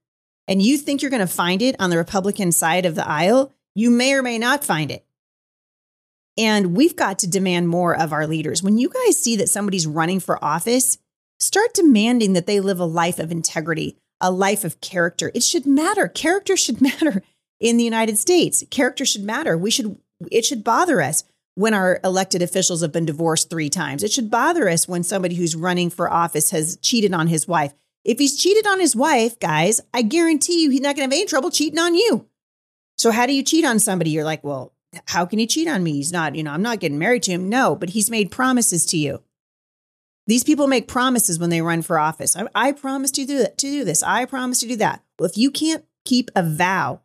and 0.46 0.62
you 0.62 0.78
think 0.78 1.02
you're 1.02 1.10
going 1.10 1.18
to 1.18 1.26
find 1.26 1.60
it 1.60 1.74
on 1.80 1.90
the 1.90 1.96
Republican 1.96 2.52
side 2.52 2.86
of 2.86 2.94
the 2.94 3.08
aisle, 3.08 3.52
you 3.74 3.90
may 3.90 4.14
or 4.14 4.22
may 4.22 4.38
not 4.38 4.62
find 4.62 4.92
it. 4.92 5.04
And 6.38 6.76
we've 6.76 6.94
got 6.94 7.18
to 7.18 7.26
demand 7.26 7.68
more 7.68 8.00
of 8.00 8.12
our 8.12 8.28
leaders. 8.28 8.62
When 8.62 8.78
you 8.78 8.88
guys 8.88 9.20
see 9.20 9.34
that 9.38 9.48
somebody's 9.48 9.88
running 9.88 10.20
for 10.20 10.42
office, 10.44 10.98
start 11.38 11.74
demanding 11.74 12.32
that 12.32 12.46
they 12.46 12.60
live 12.60 12.80
a 12.80 12.84
life 12.84 13.18
of 13.18 13.32
integrity, 13.32 13.96
a 14.20 14.30
life 14.30 14.64
of 14.64 14.80
character. 14.80 15.30
It 15.34 15.42
should 15.42 15.66
matter. 15.66 16.08
Character 16.08 16.56
should 16.56 16.80
matter 16.80 17.22
in 17.60 17.76
the 17.76 17.84
United 17.84 18.18
States. 18.18 18.64
Character 18.70 19.04
should 19.04 19.24
matter. 19.24 19.56
We 19.56 19.70
should 19.70 19.98
it 20.30 20.44
should 20.44 20.62
bother 20.62 21.02
us 21.02 21.24
when 21.54 21.74
our 21.74 22.00
elected 22.04 22.40
officials 22.42 22.80
have 22.80 22.92
been 22.92 23.04
divorced 23.04 23.50
3 23.50 23.68
times. 23.68 24.02
It 24.02 24.12
should 24.12 24.30
bother 24.30 24.68
us 24.68 24.86
when 24.88 25.02
somebody 25.02 25.34
who's 25.34 25.56
running 25.56 25.90
for 25.90 26.10
office 26.10 26.50
has 26.50 26.76
cheated 26.76 27.12
on 27.12 27.26
his 27.26 27.48
wife. 27.48 27.74
If 28.04 28.18
he's 28.18 28.36
cheated 28.38 28.66
on 28.66 28.80
his 28.80 28.96
wife, 28.96 29.38
guys, 29.38 29.80
I 29.92 30.02
guarantee 30.02 30.62
you 30.62 30.70
he's 30.70 30.80
not 30.80 30.96
going 30.96 31.08
to 31.08 31.14
have 31.14 31.20
any 31.20 31.26
trouble 31.26 31.50
cheating 31.50 31.78
on 31.78 31.94
you. 31.94 32.26
So 32.96 33.10
how 33.10 33.26
do 33.26 33.32
you 33.32 33.42
cheat 33.42 33.64
on 33.64 33.78
somebody? 33.78 34.10
You're 34.10 34.24
like, 34.24 34.44
"Well, 34.44 34.72
how 35.06 35.26
can 35.26 35.38
he 35.38 35.46
cheat 35.46 35.68
on 35.68 35.82
me? 35.82 35.92
He's 35.92 36.12
not, 36.12 36.34
you 36.34 36.42
know, 36.42 36.52
I'm 36.52 36.62
not 36.62 36.80
getting 36.80 36.98
married 36.98 37.22
to 37.24 37.32
him." 37.32 37.48
No, 37.48 37.74
but 37.76 37.90
he's 37.90 38.10
made 38.10 38.30
promises 38.30 38.86
to 38.86 38.96
you. 38.96 39.22
These 40.26 40.44
people 40.44 40.66
make 40.66 40.88
promises 40.88 41.38
when 41.38 41.50
they 41.50 41.62
run 41.62 41.82
for 41.82 41.98
office. 41.98 42.36
I, 42.36 42.46
I 42.54 42.72
promise 42.72 43.10
to 43.12 43.24
do 43.24 43.38
that, 43.38 43.58
to 43.58 43.66
do 43.66 43.84
this. 43.84 44.02
I 44.02 44.24
promise 44.24 44.60
to 44.60 44.68
do 44.68 44.76
that. 44.76 45.02
Well, 45.18 45.28
if 45.28 45.36
you 45.36 45.50
can't 45.50 45.84
keep 46.04 46.30
a 46.36 46.42
vow, 46.42 47.00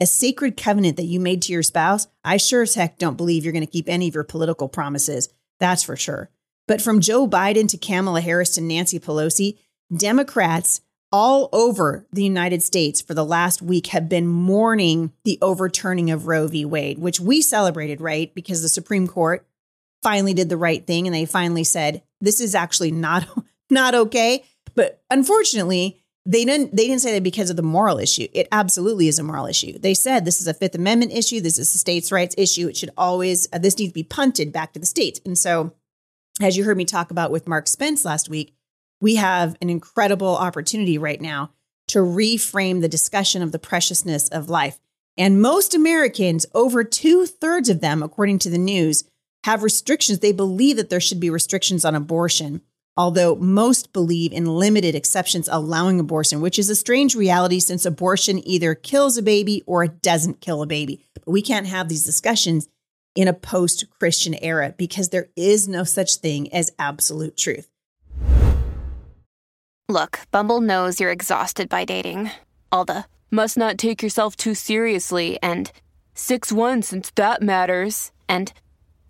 a 0.00 0.06
sacred 0.06 0.56
covenant 0.56 0.96
that 0.96 1.04
you 1.04 1.20
made 1.20 1.42
to 1.42 1.52
your 1.52 1.62
spouse, 1.62 2.06
I 2.24 2.36
sure 2.36 2.62
as 2.62 2.74
heck 2.74 2.98
don't 2.98 3.16
believe 3.16 3.44
you're 3.44 3.52
going 3.52 3.66
to 3.66 3.70
keep 3.70 3.88
any 3.88 4.08
of 4.08 4.14
your 4.14 4.24
political 4.24 4.68
promises. 4.68 5.28
That's 5.58 5.82
for 5.82 5.96
sure. 5.96 6.30
But 6.66 6.80
from 6.80 7.00
Joe 7.00 7.26
Biden 7.26 7.68
to 7.68 7.76
Kamala 7.76 8.20
Harris 8.20 8.50
to 8.50 8.60
Nancy 8.60 9.00
Pelosi, 9.00 9.58
Democrats 9.94 10.80
all 11.12 11.48
over 11.52 12.06
the 12.12 12.22
United 12.22 12.62
States 12.62 13.00
for 13.00 13.14
the 13.14 13.24
last 13.24 13.60
week 13.60 13.88
have 13.88 14.08
been 14.08 14.26
mourning 14.26 15.12
the 15.24 15.38
overturning 15.42 16.10
of 16.10 16.26
Roe 16.26 16.46
v. 16.46 16.64
Wade, 16.64 16.98
which 16.98 17.18
we 17.18 17.42
celebrated, 17.42 18.00
right? 18.00 18.32
Because 18.34 18.62
the 18.62 18.68
Supreme 18.68 19.08
Court 19.08 19.46
finally 20.02 20.34
did 20.34 20.48
the 20.48 20.56
right 20.56 20.86
thing 20.86 21.06
and 21.06 21.14
they 21.14 21.26
finally 21.26 21.64
said 21.64 22.02
this 22.20 22.40
is 22.40 22.54
actually 22.54 22.90
not 22.90 23.26
not 23.70 23.94
okay. 23.94 24.44
But 24.74 25.02
unfortunately, 25.10 26.00
they 26.26 26.44
didn't 26.44 26.76
they 26.76 26.86
didn't 26.86 27.02
say 27.02 27.12
that 27.14 27.22
because 27.22 27.50
of 27.50 27.56
the 27.56 27.62
moral 27.62 27.98
issue. 27.98 28.28
It 28.32 28.48
absolutely 28.52 29.08
is 29.08 29.18
a 29.18 29.22
moral 29.22 29.46
issue. 29.46 29.78
They 29.78 29.94
said 29.94 30.24
this 30.24 30.40
is 30.40 30.46
a 30.46 30.54
Fifth 30.54 30.74
Amendment 30.74 31.12
issue. 31.12 31.40
This 31.40 31.58
is 31.58 31.74
a 31.74 31.78
states' 31.78 32.12
rights 32.12 32.34
issue. 32.38 32.68
It 32.68 32.76
should 32.76 32.90
always 32.96 33.48
uh, 33.52 33.58
this 33.58 33.78
needs 33.78 33.90
to 33.90 33.94
be 33.94 34.02
punted 34.02 34.52
back 34.52 34.72
to 34.72 34.80
the 34.80 34.86
states. 34.86 35.20
And 35.24 35.36
so, 35.36 35.72
as 36.40 36.56
you 36.56 36.64
heard 36.64 36.76
me 36.76 36.84
talk 36.84 37.10
about 37.10 37.30
with 37.30 37.48
Mark 37.48 37.66
Spence 37.66 38.04
last 38.04 38.28
week, 38.28 38.54
we 39.00 39.16
have 39.16 39.56
an 39.62 39.70
incredible 39.70 40.36
opportunity 40.36 40.98
right 40.98 41.20
now 41.20 41.50
to 41.88 41.98
reframe 41.98 42.80
the 42.80 42.88
discussion 42.88 43.42
of 43.42 43.50
the 43.50 43.58
preciousness 43.58 44.28
of 44.28 44.50
life. 44.50 44.78
And 45.16 45.42
most 45.42 45.74
Americans, 45.74 46.46
over 46.54 46.84
two 46.84 47.26
thirds 47.26 47.68
of 47.68 47.80
them, 47.80 48.02
according 48.02 48.38
to 48.40 48.50
the 48.50 48.58
news, 48.58 49.04
have 49.44 49.62
restrictions. 49.62 50.18
They 50.18 50.32
believe 50.32 50.76
that 50.76 50.90
there 50.90 51.00
should 51.00 51.20
be 51.20 51.30
restrictions 51.30 51.84
on 51.84 51.94
abortion, 51.94 52.62
although 52.96 53.34
most 53.36 53.92
believe 53.92 54.32
in 54.32 54.46
limited 54.46 54.94
exceptions 54.94 55.48
allowing 55.50 55.98
abortion, 55.98 56.40
which 56.40 56.58
is 56.58 56.68
a 56.68 56.76
strange 56.76 57.14
reality 57.14 57.60
since 57.60 57.86
abortion 57.86 58.46
either 58.46 58.74
kills 58.74 59.16
a 59.16 59.22
baby 59.22 59.62
or 59.66 59.84
it 59.84 60.02
doesn't 60.02 60.40
kill 60.40 60.62
a 60.62 60.66
baby. 60.66 61.04
But 61.14 61.28
we 61.28 61.42
can't 61.42 61.66
have 61.66 61.88
these 61.88 62.04
discussions 62.04 62.68
in 63.14 63.28
a 63.28 63.32
post 63.32 63.84
Christian 63.98 64.34
era 64.34 64.74
because 64.76 65.08
there 65.08 65.28
is 65.36 65.66
no 65.66 65.84
such 65.84 66.16
thing 66.16 66.52
as 66.52 66.70
absolute 66.78 67.36
truth. 67.36 67.68
Look, 69.88 70.20
Bumble 70.30 70.60
knows 70.60 71.00
you're 71.00 71.10
exhausted 71.10 71.68
by 71.68 71.84
dating. 71.84 72.30
All 72.70 72.84
the 72.84 73.06
must 73.30 73.56
not 73.56 73.78
take 73.78 74.02
yourself 74.02 74.36
too 74.36 74.54
seriously 74.54 75.38
and 75.42 75.72
6 76.14 76.52
1 76.52 76.82
since 76.82 77.10
that 77.16 77.42
matters. 77.42 78.12
And 78.28 78.52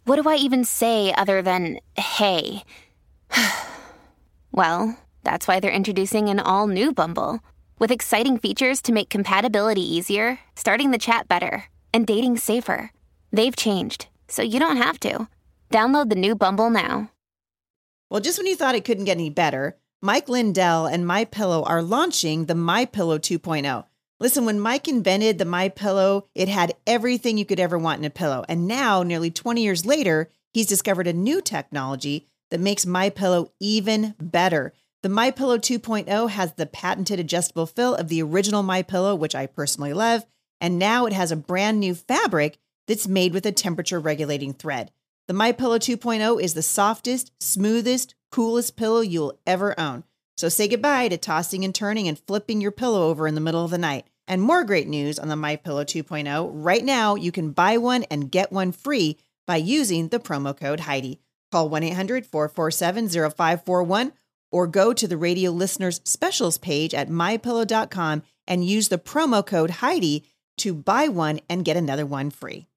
what 0.04 0.22
do 0.22 0.28
I 0.28 0.36
even 0.36 0.64
say 0.64 1.12
other 1.16 1.42
than 1.42 1.78
hey? 1.96 2.64
well, 4.52 4.98
that's 5.22 5.46
why 5.46 5.60
they're 5.60 5.70
introducing 5.70 6.28
an 6.28 6.40
all 6.40 6.66
new 6.66 6.92
Bumble 6.92 7.40
with 7.78 7.90
exciting 7.90 8.38
features 8.38 8.82
to 8.82 8.92
make 8.92 9.08
compatibility 9.08 9.82
easier, 9.82 10.38
starting 10.54 10.90
the 10.90 10.98
chat 10.98 11.28
better, 11.28 11.64
and 11.92 12.06
dating 12.06 12.36
safer. 12.36 12.92
They've 13.32 13.56
changed, 13.56 14.08
so 14.28 14.42
you 14.42 14.60
don't 14.60 14.76
have 14.76 15.00
to. 15.00 15.28
Download 15.70 16.08
the 16.08 16.16
new 16.16 16.34
Bumble 16.34 16.70
now. 16.70 17.10
Well, 18.10 18.20
just 18.20 18.38
when 18.38 18.46
you 18.46 18.56
thought 18.56 18.74
it 18.74 18.84
couldn't 18.84 19.04
get 19.04 19.16
any 19.16 19.30
better, 19.30 19.76
Mike 20.02 20.28
Lindell 20.28 20.86
and 20.86 21.06
My 21.06 21.24
Pillow 21.24 21.62
are 21.62 21.82
launching 21.82 22.46
the 22.46 22.54
My 22.54 22.84
Pillow 22.84 23.18
2.0. 23.18 23.84
Listen, 24.22 24.44
when 24.44 24.60
Mike 24.60 24.86
invented 24.86 25.38
the 25.38 25.46
My 25.46 25.70
Pillow, 25.70 26.26
it 26.34 26.46
had 26.46 26.74
everything 26.86 27.38
you 27.38 27.46
could 27.46 27.58
ever 27.58 27.78
want 27.78 28.00
in 28.00 28.04
a 28.04 28.10
pillow. 28.10 28.44
And 28.50 28.68
now, 28.68 29.02
nearly 29.02 29.30
20 29.30 29.62
years 29.62 29.86
later, 29.86 30.28
he's 30.52 30.66
discovered 30.66 31.06
a 31.06 31.14
new 31.14 31.40
technology 31.40 32.28
that 32.50 32.60
makes 32.60 32.84
My 32.84 33.08
Pillow 33.08 33.50
even 33.60 34.14
better. 34.20 34.74
The 35.02 35.08
My 35.08 35.30
Pillow 35.30 35.56
2.0 35.56 36.28
has 36.28 36.52
the 36.52 36.66
patented 36.66 37.18
adjustable 37.18 37.64
fill 37.64 37.94
of 37.94 38.08
the 38.08 38.22
original 38.22 38.62
My 38.62 38.82
Pillow, 38.82 39.14
which 39.14 39.34
I 39.34 39.46
personally 39.46 39.94
love, 39.94 40.26
and 40.60 40.78
now 40.78 41.06
it 41.06 41.14
has 41.14 41.32
a 41.32 41.36
brand 41.36 41.80
new 41.80 41.94
fabric 41.94 42.58
that's 42.86 43.08
made 43.08 43.32
with 43.32 43.46
a 43.46 43.52
temperature 43.52 43.98
regulating 43.98 44.52
thread. 44.52 44.92
The 45.28 45.34
My 45.34 45.52
Pillow 45.52 45.78
2.0 45.78 46.42
is 46.42 46.52
the 46.52 46.62
softest, 46.62 47.32
smoothest, 47.40 48.14
coolest 48.30 48.76
pillow 48.76 49.00
you'll 49.00 49.38
ever 49.46 49.78
own. 49.80 50.04
So 50.36 50.48
say 50.48 50.68
goodbye 50.68 51.08
to 51.08 51.18
tossing 51.18 51.66
and 51.66 51.74
turning 51.74 52.08
and 52.08 52.18
flipping 52.18 52.62
your 52.62 52.70
pillow 52.70 53.08
over 53.08 53.26
in 53.26 53.34
the 53.34 53.42
middle 53.42 53.62
of 53.62 53.70
the 53.70 53.76
night. 53.76 54.06
And 54.28 54.42
more 54.42 54.64
great 54.64 54.88
news 54.88 55.18
on 55.18 55.28
the 55.28 55.36
My 55.36 55.56
Pillow 55.56 55.84
2.0. 55.84 56.50
Right 56.52 56.84
now, 56.84 57.14
you 57.14 57.32
can 57.32 57.50
buy 57.50 57.78
one 57.78 58.04
and 58.04 58.30
get 58.30 58.52
one 58.52 58.72
free 58.72 59.18
by 59.46 59.56
using 59.56 60.08
the 60.08 60.20
promo 60.20 60.54
code 60.56 60.80
Heidi. 60.80 61.20
Call 61.50 61.70
1-800-447-0541 61.70 64.12
or 64.52 64.66
go 64.66 64.92
to 64.92 65.08
the 65.08 65.16
radio 65.16 65.50
listeners 65.50 66.00
specials 66.04 66.58
page 66.58 66.94
at 66.94 67.08
mypillow.com 67.08 68.22
and 68.46 68.64
use 68.64 68.88
the 68.88 68.98
promo 68.98 69.44
code 69.44 69.70
Heidi 69.70 70.24
to 70.58 70.74
buy 70.74 71.08
one 71.08 71.40
and 71.48 71.64
get 71.64 71.76
another 71.76 72.06
one 72.06 72.30
free. 72.30 72.68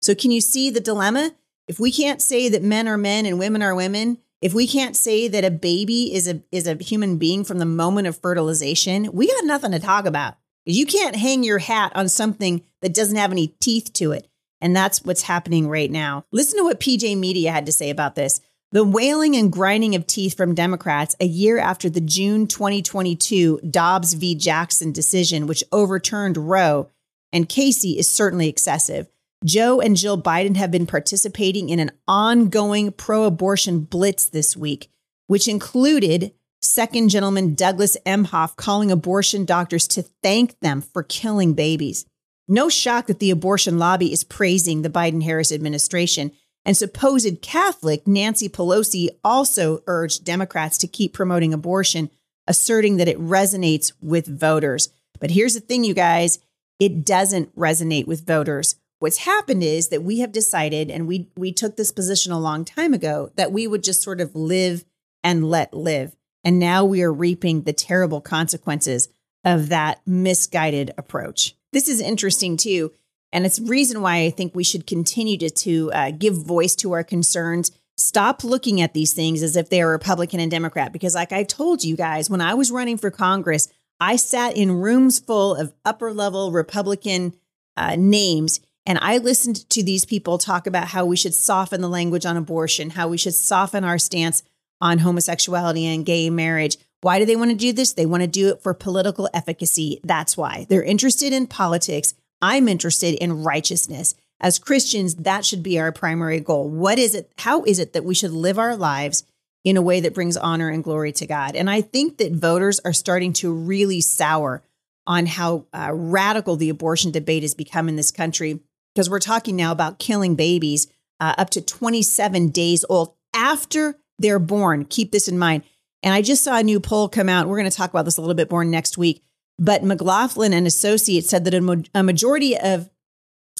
So 0.00 0.14
can 0.14 0.30
you 0.30 0.40
see 0.40 0.70
the 0.70 0.80
dilemma? 0.80 1.32
If 1.66 1.80
we 1.80 1.90
can't 1.90 2.22
say 2.22 2.48
that 2.48 2.62
men 2.62 2.86
are 2.88 2.98
men 2.98 3.26
and 3.26 3.38
women 3.38 3.62
are 3.62 3.74
women, 3.74 4.18
if 4.40 4.54
we 4.54 4.66
can't 4.66 4.96
say 4.96 5.28
that 5.28 5.44
a 5.44 5.50
baby 5.50 6.14
is 6.14 6.28
a 6.28 6.42
is 6.52 6.66
a 6.66 6.76
human 6.76 7.18
being 7.18 7.44
from 7.44 7.58
the 7.58 7.66
moment 7.66 8.06
of 8.06 8.20
fertilization, 8.20 9.10
we 9.12 9.26
got 9.26 9.44
nothing 9.44 9.72
to 9.72 9.78
talk 9.78 10.06
about. 10.06 10.36
You 10.64 10.86
can't 10.86 11.16
hang 11.16 11.42
your 11.42 11.58
hat 11.58 11.92
on 11.94 12.08
something 12.08 12.62
that 12.82 12.94
doesn't 12.94 13.16
have 13.16 13.32
any 13.32 13.48
teeth 13.60 13.92
to 13.94 14.12
it. 14.12 14.28
And 14.60 14.74
that's 14.74 15.02
what's 15.02 15.22
happening 15.22 15.68
right 15.68 15.90
now. 15.90 16.24
Listen 16.32 16.58
to 16.58 16.64
what 16.64 16.80
PJ 16.80 17.16
Media 17.16 17.52
had 17.52 17.66
to 17.66 17.72
say 17.72 17.90
about 17.90 18.16
this. 18.16 18.40
The 18.70 18.84
wailing 18.84 19.34
and 19.34 19.50
grinding 19.50 19.94
of 19.94 20.06
teeth 20.06 20.36
from 20.36 20.54
Democrats 20.54 21.16
a 21.20 21.24
year 21.24 21.58
after 21.58 21.88
the 21.88 22.02
June 22.02 22.46
2022 22.46 23.60
Dobbs 23.70 24.12
v. 24.12 24.34
Jackson 24.34 24.92
decision, 24.92 25.46
which 25.46 25.64
overturned 25.72 26.36
Roe 26.36 26.90
and 27.32 27.48
Casey, 27.48 27.98
is 27.98 28.08
certainly 28.10 28.48
excessive. 28.48 29.08
Joe 29.44 29.80
and 29.80 29.96
Jill 29.96 30.20
Biden 30.20 30.56
have 30.56 30.70
been 30.70 30.86
participating 30.86 31.68
in 31.70 31.78
an 31.78 31.92
ongoing 32.08 32.90
pro 32.90 33.24
abortion 33.24 33.80
blitz 33.80 34.28
this 34.28 34.56
week, 34.56 34.90
which 35.28 35.46
included 35.46 36.32
second 36.60 37.08
gentleman 37.08 37.54
Douglas 37.54 37.96
Emhoff 38.04 38.56
calling 38.56 38.90
abortion 38.90 39.44
doctors 39.44 39.86
to 39.88 40.02
thank 40.22 40.58
them 40.58 40.80
for 40.80 41.04
killing 41.04 41.54
babies. 41.54 42.04
No 42.48 42.68
shock 42.68 43.06
that 43.06 43.20
the 43.20 43.30
abortion 43.30 43.78
lobby 43.78 44.12
is 44.12 44.24
praising 44.24 44.82
the 44.82 44.90
Biden 44.90 45.22
Harris 45.22 45.52
administration. 45.52 46.32
And 46.64 46.76
supposed 46.76 47.40
Catholic 47.40 48.06
Nancy 48.06 48.48
Pelosi 48.48 49.08
also 49.24 49.82
urged 49.86 50.24
Democrats 50.24 50.76
to 50.78 50.86
keep 50.86 51.14
promoting 51.14 51.54
abortion, 51.54 52.10
asserting 52.46 52.98
that 52.98 53.08
it 53.08 53.18
resonates 53.18 53.92
with 54.02 54.26
voters. 54.26 54.90
But 55.18 55.30
here's 55.30 55.54
the 55.54 55.60
thing, 55.60 55.84
you 55.84 55.94
guys 55.94 56.40
it 56.78 57.04
doesn't 57.04 57.56
resonate 57.56 58.06
with 58.06 58.26
voters. 58.26 58.76
What's 59.00 59.18
happened 59.18 59.62
is 59.62 59.88
that 59.88 60.02
we 60.02 60.18
have 60.20 60.32
decided, 60.32 60.90
and 60.90 61.06
we, 61.06 61.28
we 61.36 61.52
took 61.52 61.76
this 61.76 61.92
position 61.92 62.32
a 62.32 62.40
long 62.40 62.64
time 62.64 62.92
ago, 62.92 63.30
that 63.36 63.52
we 63.52 63.66
would 63.66 63.84
just 63.84 64.02
sort 64.02 64.20
of 64.20 64.34
live 64.34 64.84
and 65.22 65.48
let 65.48 65.72
live. 65.72 66.16
And 66.44 66.58
now 66.58 66.84
we 66.84 67.02
are 67.02 67.12
reaping 67.12 67.62
the 67.62 67.72
terrible 67.72 68.20
consequences 68.20 69.08
of 69.44 69.68
that 69.68 70.00
misguided 70.06 70.92
approach. 70.98 71.54
This 71.72 71.88
is 71.88 72.00
interesting 72.00 72.56
too. 72.56 72.92
And 73.32 73.44
it's 73.44 73.60
reason 73.60 74.00
why 74.00 74.22
I 74.22 74.30
think 74.30 74.54
we 74.54 74.64
should 74.64 74.86
continue 74.86 75.36
to, 75.38 75.50
to 75.50 75.92
uh, 75.92 76.10
give 76.10 76.34
voice 76.34 76.74
to 76.76 76.92
our 76.92 77.04
concerns. 77.04 77.70
Stop 77.96 78.42
looking 78.42 78.80
at 78.80 78.94
these 78.94 79.12
things 79.12 79.42
as 79.42 79.54
if 79.54 79.68
they 79.68 79.82
are 79.82 79.90
Republican 79.90 80.40
and 80.40 80.50
Democrat. 80.50 80.92
Because, 80.92 81.14
like 81.14 81.32
I 81.32 81.42
told 81.42 81.84
you 81.84 81.96
guys, 81.96 82.30
when 82.30 82.40
I 82.40 82.54
was 82.54 82.70
running 82.70 82.96
for 82.96 83.10
Congress, 83.10 83.68
I 84.00 84.16
sat 84.16 84.56
in 84.56 84.72
rooms 84.72 85.18
full 85.18 85.54
of 85.56 85.74
upper 85.84 86.12
level 86.12 86.52
Republican 86.52 87.34
uh, 87.76 87.96
names 87.96 88.60
and 88.88 88.98
I 89.02 89.18
listened 89.18 89.68
to 89.68 89.82
these 89.82 90.06
people 90.06 90.38
talk 90.38 90.66
about 90.66 90.88
how 90.88 91.04
we 91.04 91.14
should 91.14 91.34
soften 91.34 91.82
the 91.82 91.90
language 91.90 92.24
on 92.24 92.38
abortion, 92.38 92.88
how 92.88 93.06
we 93.08 93.18
should 93.18 93.34
soften 93.34 93.84
our 93.84 93.98
stance 93.98 94.42
on 94.80 95.00
homosexuality 95.00 95.84
and 95.84 96.06
gay 96.06 96.30
marriage. 96.30 96.78
Why 97.02 97.18
do 97.18 97.26
they 97.26 97.36
want 97.36 97.50
to 97.50 97.56
do 97.56 97.74
this? 97.74 97.92
They 97.92 98.06
want 98.06 98.22
to 98.22 98.26
do 98.26 98.48
it 98.48 98.62
for 98.62 98.72
political 98.72 99.28
efficacy. 99.34 100.00
That's 100.04 100.38
why. 100.38 100.66
They're 100.70 100.82
interested 100.82 101.34
in 101.34 101.48
politics. 101.48 102.14
I'm 102.40 102.66
interested 102.66 103.14
in 103.16 103.44
righteousness. 103.44 104.14
As 104.40 104.58
Christians, 104.58 105.16
that 105.16 105.44
should 105.44 105.62
be 105.62 105.78
our 105.78 105.92
primary 105.92 106.40
goal. 106.40 106.66
What 106.66 106.98
is 106.98 107.14
it? 107.14 107.30
How 107.36 107.64
is 107.64 107.78
it 107.78 107.92
that 107.92 108.06
we 108.06 108.14
should 108.14 108.30
live 108.30 108.58
our 108.58 108.74
lives 108.74 109.22
in 109.64 109.76
a 109.76 109.82
way 109.82 110.00
that 110.00 110.14
brings 110.14 110.38
honor 110.38 110.70
and 110.70 110.82
glory 110.82 111.12
to 111.12 111.26
God? 111.26 111.56
And 111.56 111.68
I 111.68 111.82
think 111.82 112.16
that 112.18 112.32
voters 112.32 112.80
are 112.86 112.94
starting 112.94 113.34
to 113.34 113.52
really 113.52 114.00
sour 114.00 114.62
on 115.06 115.26
how 115.26 115.66
uh, 115.74 115.90
radical 115.92 116.56
the 116.56 116.70
abortion 116.70 117.10
debate 117.10 117.42
has 117.42 117.54
become 117.54 117.90
in 117.90 117.96
this 117.96 118.10
country 118.10 118.60
because 118.98 119.08
we're 119.08 119.20
talking 119.20 119.54
now 119.54 119.70
about 119.70 120.00
killing 120.00 120.34
babies 120.34 120.88
uh, 121.20 121.32
up 121.38 121.50
to 121.50 121.60
27 121.60 122.48
days 122.48 122.84
old 122.88 123.14
after 123.32 123.96
they're 124.18 124.40
born. 124.40 124.84
Keep 124.84 125.12
this 125.12 125.28
in 125.28 125.38
mind. 125.38 125.62
And 126.02 126.12
I 126.12 126.20
just 126.20 126.42
saw 126.42 126.58
a 126.58 126.64
new 126.64 126.80
poll 126.80 127.08
come 127.08 127.28
out. 127.28 127.46
We're 127.46 127.60
going 127.60 127.70
to 127.70 127.76
talk 127.76 127.90
about 127.90 128.06
this 128.06 128.16
a 128.16 128.20
little 128.20 128.34
bit 128.34 128.50
more 128.50 128.64
next 128.64 128.98
week. 128.98 129.22
But 129.56 129.84
McLaughlin 129.84 130.52
and 130.52 130.66
Associates 130.66 131.28
said 131.28 131.44
that 131.44 131.54
a, 131.54 131.84
a 131.94 132.02
majority 132.02 132.58
of 132.58 132.90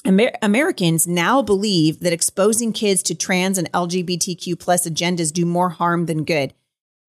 Amer- 0.05 0.33
Americans 0.41 1.07
now 1.07 1.41
believe 1.41 2.01
that 2.01 2.11
exposing 2.11 2.73
kids 2.73 3.01
to 3.03 3.15
trans 3.15 3.57
and 3.57 3.71
LGBTQ 3.71 4.59
plus 4.59 4.85
agendas 4.85 5.31
do 5.31 5.45
more 5.45 5.69
harm 5.69 6.05
than 6.07 6.25
good. 6.25 6.53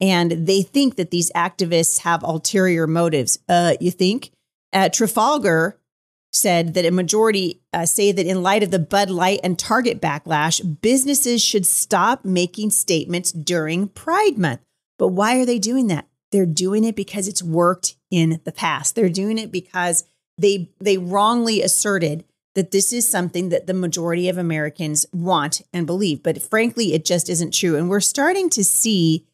And 0.00 0.46
they 0.46 0.62
think 0.62 0.94
that 0.94 1.10
these 1.10 1.32
activists 1.32 2.02
have 2.02 2.22
ulterior 2.22 2.86
motives. 2.86 3.40
Uh, 3.48 3.74
you 3.80 3.90
think? 3.90 4.30
Uh, 4.72 4.88
Trafalgar 4.88 5.79
said 6.32 6.74
that 6.74 6.86
a 6.86 6.90
majority 6.90 7.60
uh, 7.72 7.86
say 7.86 8.12
that 8.12 8.26
in 8.26 8.42
light 8.42 8.62
of 8.62 8.70
the 8.70 8.78
Bud 8.78 9.10
Light 9.10 9.40
and 9.42 9.58
Target 9.58 10.00
backlash, 10.00 10.80
businesses 10.80 11.42
should 11.42 11.66
stop 11.66 12.24
making 12.24 12.70
statements 12.70 13.32
during 13.32 13.88
Pride 13.88 14.38
Month. 14.38 14.60
But 14.98 15.08
why 15.08 15.38
are 15.40 15.46
they 15.46 15.58
doing 15.58 15.88
that? 15.88 16.06
They're 16.30 16.46
doing 16.46 16.84
it 16.84 16.94
because 16.94 17.26
it's 17.26 17.42
worked 17.42 17.96
in 18.10 18.40
the 18.44 18.52
past. 18.52 18.94
They're 18.94 19.08
doing 19.08 19.38
it 19.38 19.50
because 19.50 20.04
they 20.38 20.70
they 20.80 20.98
wrongly 20.98 21.62
asserted 21.62 22.24
that 22.54 22.70
this 22.70 22.92
is 22.92 23.08
something 23.08 23.48
that 23.50 23.66
the 23.66 23.74
majority 23.74 24.28
of 24.28 24.36
Americans 24.36 25.06
want 25.12 25.62
and 25.72 25.86
believe. 25.86 26.22
But 26.22 26.42
frankly, 26.42 26.94
it 26.94 27.04
just 27.04 27.28
isn't 27.28 27.54
true. 27.54 27.76
And 27.76 27.88
we're 27.88 28.00
starting 28.00 28.50
to 28.50 28.64
see 28.64 29.26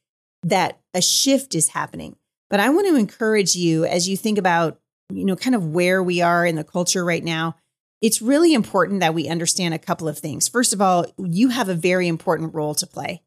that 0.42 0.78
a 0.94 1.00
shift 1.00 1.54
is 1.54 1.68
happening. 1.68 2.16
But 2.50 2.60
I 2.60 2.68
want 2.68 2.86
to 2.86 2.96
encourage 2.96 3.56
you 3.56 3.84
as 3.84 4.08
you 4.08 4.16
think 4.16 4.38
about 4.38 4.78
you 5.12 5.24
know, 5.24 5.36
kind 5.36 5.54
of 5.54 5.66
where 5.66 6.02
we 6.02 6.20
are 6.20 6.44
in 6.44 6.56
the 6.56 6.64
culture 6.64 7.04
right 7.04 7.24
now, 7.24 7.56
it's 8.02 8.20
really 8.20 8.52
important 8.52 9.00
that 9.00 9.14
we 9.14 9.28
understand 9.28 9.74
a 9.74 9.78
couple 9.78 10.08
of 10.08 10.18
things. 10.18 10.48
First 10.48 10.72
of 10.72 10.80
all, 10.80 11.06
you 11.18 11.48
have 11.48 11.68
a 11.68 11.74
very 11.74 12.08
important 12.08 12.54
role 12.54 12.74
to 12.74 12.86
play. 12.86 13.22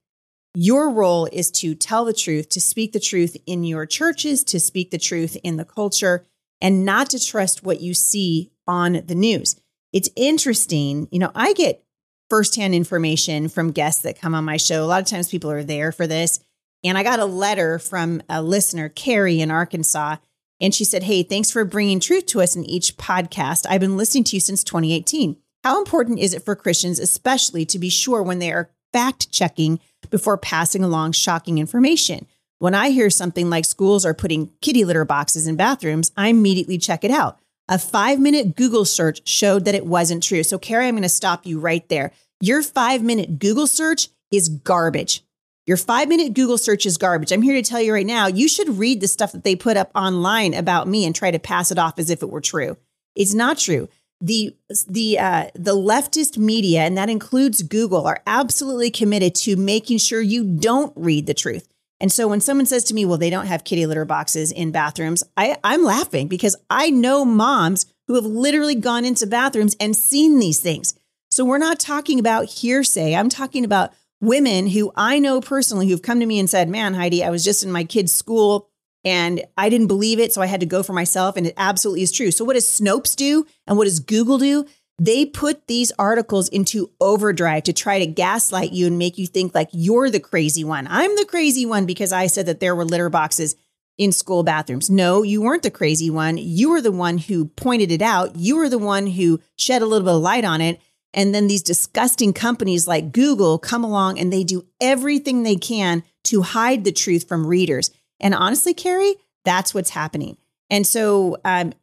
Your 0.55 0.89
role 0.89 1.27
is 1.31 1.51
to 1.51 1.75
tell 1.75 2.05
the 2.05 2.13
truth, 2.13 2.49
to 2.49 2.61
speak 2.61 2.91
the 2.91 2.99
truth 2.99 3.37
in 3.45 3.63
your 3.63 3.85
churches, 3.85 4.43
to 4.45 4.59
speak 4.59 4.91
the 4.91 4.97
truth 4.97 5.37
in 5.43 5.57
the 5.57 5.65
culture, 5.65 6.25
and 6.61 6.85
not 6.85 7.09
to 7.11 7.23
trust 7.23 7.63
what 7.63 7.81
you 7.81 7.93
see 7.93 8.51
on 8.67 9.03
the 9.05 9.15
news. 9.15 9.55
It's 9.93 10.09
interesting. 10.15 11.07
You 11.11 11.19
know, 11.19 11.31
I 11.33 11.53
get 11.53 11.83
firsthand 12.29 12.75
information 12.75 13.49
from 13.49 13.71
guests 13.71 14.03
that 14.03 14.19
come 14.19 14.35
on 14.35 14.45
my 14.45 14.57
show. 14.57 14.83
A 14.83 14.85
lot 14.85 15.01
of 15.01 15.07
times 15.07 15.29
people 15.29 15.51
are 15.51 15.63
there 15.63 15.91
for 15.91 16.05
this. 16.05 16.39
And 16.83 16.97
I 16.97 17.03
got 17.03 17.19
a 17.19 17.25
letter 17.25 17.79
from 17.79 18.21
a 18.29 18.41
listener, 18.41 18.87
Carrie 18.89 19.41
in 19.41 19.51
Arkansas, 19.51 20.17
and 20.59 20.73
she 20.73 20.83
said, 20.83 21.03
Hey, 21.03 21.23
thanks 21.23 21.51
for 21.51 21.65
bringing 21.65 21.99
truth 21.99 22.25
to 22.27 22.41
us 22.41 22.55
in 22.55 22.65
each 22.65 22.97
podcast. 22.97 23.65
I've 23.69 23.81
been 23.81 23.97
listening 23.97 24.23
to 24.25 24.35
you 24.35 24.39
since 24.39 24.63
2018. 24.63 25.37
How 25.63 25.79
important 25.79 26.19
is 26.19 26.33
it 26.33 26.43
for 26.43 26.55
Christians, 26.55 26.99
especially 26.99 27.65
to 27.65 27.79
be 27.79 27.89
sure 27.89 28.23
when 28.23 28.39
they 28.39 28.51
are 28.51 28.69
fact 28.93 29.31
checking 29.31 29.79
before 30.09 30.37
passing 30.37 30.83
along 30.83 31.11
shocking 31.11 31.57
information? 31.57 32.25
When 32.59 32.75
I 32.75 32.89
hear 32.89 33.09
something 33.09 33.49
like 33.49 33.65
schools 33.65 34.05
are 34.05 34.13
putting 34.13 34.51
kitty 34.61 34.83
litter 34.83 35.05
boxes 35.05 35.47
in 35.47 35.55
bathrooms, 35.55 36.11
I 36.17 36.27
immediately 36.27 36.77
check 36.77 37.03
it 37.03 37.11
out. 37.11 37.39
A 37.69 37.77
five 37.77 38.19
minute 38.19 38.55
Google 38.55 38.83
search 38.83 39.27
showed 39.27 39.65
that 39.65 39.75
it 39.75 39.85
wasn't 39.85 40.23
true. 40.23 40.43
So, 40.43 40.57
Carrie, 40.57 40.87
I'm 40.87 40.95
going 40.95 41.03
to 41.03 41.09
stop 41.09 41.45
you 41.45 41.59
right 41.59 41.87
there. 41.87 42.11
Your 42.41 42.63
five 42.63 43.03
minute 43.03 43.39
Google 43.39 43.67
search 43.67 44.09
is 44.31 44.49
garbage. 44.49 45.23
Your 45.69 45.77
five 45.77 46.09
minute 46.09 46.33
Google 46.33 46.57
search 46.57 46.87
is 46.87 46.97
garbage. 46.97 47.31
I'm 47.31 47.43
here 47.43 47.53
to 47.53 47.61
tell 47.61 47.79
you 47.79 47.93
right 47.93 48.03
now, 48.03 48.25
you 48.25 48.47
should 48.47 48.79
read 48.79 49.01
the 49.01 49.07
stuff 49.07 49.33
that 49.33 49.43
they 49.43 49.55
put 49.55 49.77
up 49.77 49.91
online 49.93 50.55
about 50.55 50.87
me 50.87 51.05
and 51.05 51.13
try 51.13 51.29
to 51.29 51.37
pass 51.37 51.69
it 51.69 51.77
off 51.77 51.99
as 51.99 52.09
if 52.09 52.23
it 52.23 52.31
were 52.31 52.41
true. 52.41 52.75
It's 53.15 53.35
not 53.35 53.59
true. 53.59 53.87
The 54.19 54.55
the 54.87 55.19
uh, 55.19 55.49
the 55.53 55.75
leftist 55.75 56.39
media, 56.39 56.79
and 56.81 56.97
that 56.97 57.07
includes 57.07 57.61
Google, 57.61 58.07
are 58.07 58.23
absolutely 58.25 58.89
committed 58.89 59.35
to 59.35 59.55
making 59.57 59.99
sure 59.99 60.21
you 60.21 60.43
don't 60.43 60.91
read 60.95 61.27
the 61.27 61.35
truth. 61.35 61.67
And 61.99 62.11
so 62.11 62.27
when 62.27 62.41
someone 62.41 62.65
says 62.65 62.83
to 62.85 62.95
me, 62.95 63.05
well, 63.05 63.19
they 63.19 63.29
don't 63.29 63.45
have 63.45 63.63
kitty 63.63 63.85
litter 63.85 64.05
boxes 64.05 64.51
in 64.51 64.71
bathrooms, 64.71 65.21
I, 65.37 65.55
I'm 65.63 65.83
laughing 65.83 66.29
because 66.29 66.55
I 66.71 66.89
know 66.89 67.23
moms 67.23 67.85
who 68.07 68.15
have 68.15 68.25
literally 68.25 68.73
gone 68.73 69.05
into 69.05 69.27
bathrooms 69.27 69.75
and 69.79 69.95
seen 69.95 70.39
these 70.39 70.61
things. 70.61 70.95
So 71.29 71.45
we're 71.45 71.59
not 71.59 71.79
talking 71.79 72.17
about 72.17 72.45
hearsay. 72.45 73.13
I'm 73.13 73.29
talking 73.29 73.63
about 73.63 73.93
women 74.21 74.67
who 74.67 74.91
I 74.95 75.19
know 75.19 75.41
personally 75.41 75.87
who've 75.87 76.01
come 76.01 76.19
to 76.19 76.25
me 76.25 76.39
and 76.39 76.49
said, 76.49 76.69
Man, 76.69 76.93
Heidi, 76.93 77.23
I 77.23 77.29
was 77.29 77.43
just 77.43 77.63
in 77.63 77.71
my 77.71 77.83
kid's 77.83 78.11
school 78.11 78.69
and 79.05 79.43
I 79.57 79.69
didn't 79.69 79.87
believe 79.87 80.19
it. 80.19 80.33
So 80.33 80.41
I 80.41 80.47
had 80.47 80.59
to 80.59 80.65
go 80.65 80.83
for 80.83 80.93
myself. 80.93 81.37
And 81.37 81.47
it 81.47 81.53
absolutely 81.57 82.03
is 82.03 82.11
true. 82.11 82.31
So, 82.31 82.45
what 82.45 82.53
does 82.53 82.65
Snopes 82.65 83.15
do? 83.15 83.45
And 83.67 83.77
what 83.77 83.85
does 83.85 83.99
Google 83.99 84.37
do? 84.37 84.65
They 85.01 85.25
put 85.25 85.67
these 85.67 85.93
articles 85.97 86.49
into 86.49 86.91
overdrive 86.99 87.63
to 87.63 87.73
try 87.73 87.99
to 87.99 88.05
gaslight 88.05 88.73
you 88.73 88.85
and 88.85 88.97
make 88.97 89.17
you 89.17 89.27
think 89.27 89.55
like 89.55 89.69
you're 89.71 90.09
the 90.09 90.19
crazy 90.19 90.65
one. 90.65 90.87
I'm 90.89 91.15
the 91.15 91.25
crazy 91.25 91.65
one 91.65 91.85
because 91.85 92.11
I 92.11 92.27
said 92.27 92.47
that 92.47 92.59
there 92.59 92.75
were 92.75 92.83
litter 92.83 93.09
boxes 93.09 93.55
in 93.97 94.11
school 94.11 94.43
bathrooms. 94.43 94.89
No, 94.89 95.23
you 95.23 95.41
weren't 95.41 95.63
the 95.63 95.71
crazy 95.71 96.09
one. 96.09 96.37
You 96.37 96.71
were 96.71 96.81
the 96.81 96.91
one 96.91 97.17
who 97.17 97.45
pointed 97.45 97.91
it 97.91 98.01
out. 98.01 98.35
You 98.35 98.57
were 98.57 98.69
the 98.69 98.77
one 98.77 99.07
who 99.07 99.39
shed 99.57 99.81
a 99.81 99.85
little 99.85 100.05
bit 100.05 100.15
of 100.15 100.21
light 100.21 100.43
on 100.43 100.59
it. 100.59 100.81
And 101.13 101.33
then 101.33 101.47
these 101.47 101.63
disgusting 101.63 102.33
companies 102.33 102.87
like 102.87 103.11
Google 103.11 103.57
come 103.57 103.83
along 103.83 104.19
and 104.19 104.31
they 104.31 104.43
do 104.43 104.65
everything 104.79 105.43
they 105.43 105.55
can 105.55 106.03
to 106.25 106.41
hide 106.41 106.83
the 106.83 106.91
truth 106.91 107.27
from 107.27 107.47
readers. 107.47 107.91
And 108.19 108.35
honestly, 108.35 108.73
Carrie, 108.73 109.15
that's 109.45 109.73
what's 109.73 109.89
happening. 109.91 110.37
And 110.69 110.85
so 110.85 111.37
um, 111.43 111.73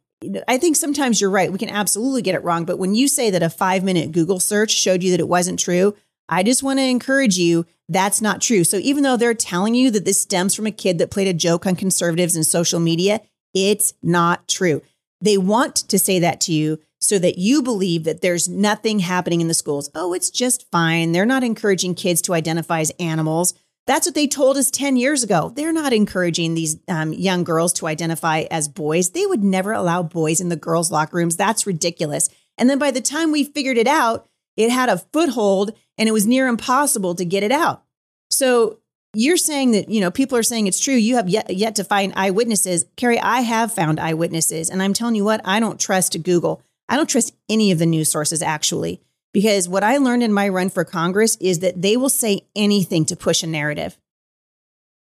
I 0.47 0.57
think 0.57 0.75
sometimes 0.75 1.19
you're 1.19 1.29
right. 1.29 1.51
We 1.51 1.59
can 1.59 1.69
absolutely 1.69 2.21
get 2.21 2.35
it 2.35 2.43
wrong. 2.43 2.65
But 2.65 2.79
when 2.79 2.95
you 2.95 3.07
say 3.07 3.29
that 3.29 3.43
a 3.43 3.49
five 3.49 3.83
minute 3.83 4.11
Google 4.11 4.39
search 4.39 4.71
showed 4.71 5.03
you 5.03 5.11
that 5.11 5.19
it 5.19 5.27
wasn't 5.27 5.59
true, 5.59 5.95
I 6.29 6.43
just 6.43 6.63
want 6.63 6.79
to 6.79 6.83
encourage 6.83 7.37
you 7.37 7.65
that's 7.89 8.21
not 8.21 8.41
true. 8.41 8.63
So 8.63 8.77
even 8.77 9.03
though 9.03 9.17
they're 9.17 9.33
telling 9.33 9.75
you 9.75 9.91
that 9.91 10.05
this 10.05 10.19
stems 10.19 10.55
from 10.55 10.65
a 10.65 10.71
kid 10.71 10.97
that 10.97 11.11
played 11.11 11.27
a 11.27 11.33
joke 11.33 11.65
on 11.65 11.75
conservatives 11.75 12.35
and 12.35 12.45
social 12.45 12.79
media, 12.79 13.21
it's 13.53 13.93
not 14.03 14.47
true. 14.47 14.81
They 15.21 15.37
want 15.37 15.75
to 15.75 15.97
say 15.97 16.19
that 16.19 16.41
to 16.41 16.53
you 16.53 16.79
so 16.99 17.19
that 17.19 17.37
you 17.37 17.61
believe 17.61 18.03
that 18.03 18.21
there's 18.21 18.49
nothing 18.49 18.99
happening 18.99 19.41
in 19.41 19.47
the 19.47 19.53
schools. 19.53 19.89
Oh, 19.93 20.13
it's 20.13 20.29
just 20.29 20.69
fine. 20.71 21.11
They're 21.11 21.25
not 21.25 21.43
encouraging 21.43 21.95
kids 21.95 22.21
to 22.23 22.33
identify 22.33 22.79
as 22.79 22.91
animals. 22.99 23.53
That's 23.85 24.05
what 24.05 24.15
they 24.15 24.27
told 24.27 24.57
us 24.57 24.69
10 24.69 24.97
years 24.97 25.23
ago. 25.23 25.53
They're 25.55 25.71
not 25.71 25.93
encouraging 25.93 26.53
these 26.53 26.77
um, 26.89 27.13
young 27.13 27.43
girls 27.43 27.71
to 27.73 27.87
identify 27.87 28.41
as 28.51 28.67
boys. 28.67 29.11
They 29.11 29.25
would 29.25 29.43
never 29.43 29.71
allow 29.71 30.03
boys 30.03 30.41
in 30.41 30.49
the 30.49 30.57
girls' 30.57 30.91
locker 30.91 31.17
rooms. 31.17 31.37
That's 31.37 31.65
ridiculous. 31.65 32.29
And 32.57 32.69
then 32.69 32.79
by 32.79 32.91
the 32.91 32.99
time 32.99 33.31
we 33.31 33.45
figured 33.45 33.77
it 33.77 33.87
out, 33.87 34.27
it 34.57 34.71
had 34.71 34.89
a 34.89 34.97
foothold 34.97 35.73
and 35.97 36.09
it 36.09 36.11
was 36.11 36.27
near 36.27 36.47
impossible 36.47 37.15
to 37.15 37.23
get 37.23 37.43
it 37.43 37.51
out. 37.51 37.83
So 38.29 38.79
you're 39.13 39.37
saying 39.37 39.71
that, 39.71 39.89
you 39.89 40.01
know, 40.01 40.11
people 40.11 40.37
are 40.37 40.43
saying 40.43 40.67
it's 40.67 40.79
true. 40.79 40.93
You 40.93 41.15
have 41.15 41.29
yet, 41.29 41.49
yet 41.55 41.75
to 41.75 41.83
find 41.83 42.11
eyewitnesses. 42.15 42.85
Carrie, 42.97 43.19
I 43.19 43.41
have 43.41 43.73
found 43.73 43.99
eyewitnesses. 43.99 44.69
And 44.69 44.83
I'm 44.83 44.93
telling 44.93 45.15
you 45.15 45.23
what, 45.23 45.41
I 45.45 45.59
don't 45.59 45.79
trust 45.79 46.21
Google. 46.23 46.61
I 46.89 46.95
don't 46.95 47.09
trust 47.09 47.35
any 47.49 47.71
of 47.71 47.79
the 47.79 47.85
news 47.85 48.09
sources 48.09 48.41
actually, 48.41 49.01
Because 49.33 49.69
what 49.69 49.83
I 49.83 49.97
learned 49.97 50.23
in 50.23 50.33
my 50.33 50.49
run 50.49 50.69
for 50.69 50.83
Congress 50.83 51.35
is 51.39 51.59
that 51.59 51.81
they 51.81 51.95
will 51.95 52.09
say 52.09 52.47
anything 52.55 53.05
to 53.05 53.15
push 53.15 53.43
a 53.43 53.47
narrative. 53.47 53.95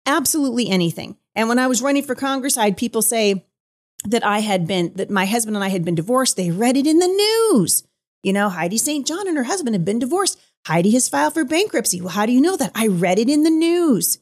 Absolutely 0.06 0.68
anything. 0.68 1.16
And 1.36 1.48
when 1.48 1.58
I 1.58 1.68
was 1.68 1.82
running 1.82 2.04
for 2.04 2.16
Congress, 2.16 2.58
I 2.58 2.66
had 2.66 2.76
people 2.76 3.02
say 3.02 3.46
that 4.06 4.26
I 4.26 4.40
had 4.40 4.68
been, 4.68 4.92
that 4.96 5.10
my 5.10 5.26
husband 5.26 5.56
and 5.56 5.64
I 5.64 5.70
had 5.70 5.86
been 5.86 5.96
divorced. 5.96 6.36
They 6.36 6.52
read 6.52 6.76
it 6.78 6.86
in 6.86 7.00
the 7.00 7.08
news. 7.08 7.84
You 8.24 8.34
know, 8.34 8.50
Heidi 8.50 8.78
St. 8.78 9.08
John 9.08 9.28
and 9.28 9.38
her 9.38 9.46
husband 9.46 9.74
have 9.74 9.86
been 9.86 10.00
divorced. 10.00 10.38
Heidi 10.68 10.92
has 10.92 11.08
filed 11.08 11.34
for 11.34 11.46
bankruptcy. 11.46 12.02
Well, 12.02 12.10
how 12.10 12.26
do 12.26 12.32
you 12.34 12.42
know 12.42 12.58
that? 12.58 12.72
I 12.76 12.88
read 12.88 13.20
it 13.20 13.30
in 13.30 13.44
the 13.44 13.50
news. 13.50 14.20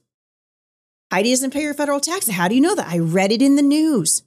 Heidi 1.12 1.32
doesn't 1.32 1.52
pay 1.52 1.63
her 1.63 1.73
federal 1.73 1.99
taxes. 1.99 2.34
How 2.34 2.47
do 2.47 2.56
you 2.56 2.62
know 2.62 2.76
that? 2.76 2.88
I 2.88 2.99
read 2.99 3.32
it 3.32 3.41
in 3.41 3.56
the 3.56 3.62
news. 3.62 4.23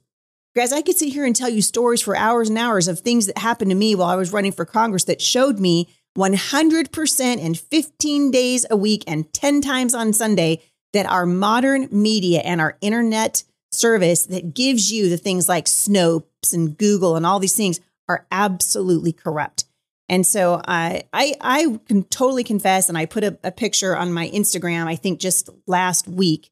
Guys, 0.57 0.73
I 0.73 0.81
could 0.81 0.97
sit 0.97 1.13
here 1.13 1.23
and 1.23 1.35
tell 1.35 1.49
you 1.49 1.61
stories 1.61 2.01
for 2.01 2.17
hours 2.17 2.49
and 2.49 2.57
hours 2.57 2.87
of 2.87 2.99
things 2.99 3.27
that 3.27 3.37
happened 3.37 3.69
to 3.69 3.75
me 3.75 3.93
while 3.93 4.09
I 4.09 4.15
was 4.15 4.33
running 4.33 4.51
for 4.51 4.65
Congress 4.65 5.03
that 5.03 5.21
showed 5.21 5.59
me 5.59 5.87
100% 6.17 7.45
and 7.45 7.59
15 7.59 8.31
days 8.31 8.65
a 8.71 8.75
week 8.75 9.03
and 9.05 9.31
10 9.31 9.61
times 9.61 9.93
on 9.93 10.13
Sunday 10.13 10.63
that 10.93 11.05
our 11.05 11.27
modern 11.27 11.87
media 11.91 12.39
and 12.39 12.59
our 12.59 12.75
internet 12.81 13.43
service 13.71 14.25
that 14.25 14.55
gives 14.55 14.91
you 14.91 15.09
the 15.09 15.17
things 15.17 15.47
like 15.47 15.65
Snopes 15.65 16.55
and 16.55 16.75
Google 16.75 17.15
and 17.15 17.23
all 17.23 17.37
these 17.37 17.55
things 17.55 17.79
are 18.09 18.25
absolutely 18.31 19.13
corrupt. 19.13 19.65
And 20.09 20.25
so 20.25 20.59
I 20.67 21.03
I 21.13 21.35
I 21.39 21.79
can 21.87 22.03
totally 22.05 22.43
confess, 22.43 22.89
and 22.89 22.97
I 22.97 23.05
put 23.05 23.23
a, 23.23 23.37
a 23.43 23.51
picture 23.51 23.95
on 23.95 24.11
my 24.11 24.27
Instagram. 24.29 24.87
I 24.87 24.95
think 24.95 25.19
just 25.19 25.51
last 25.67 26.07
week, 26.07 26.49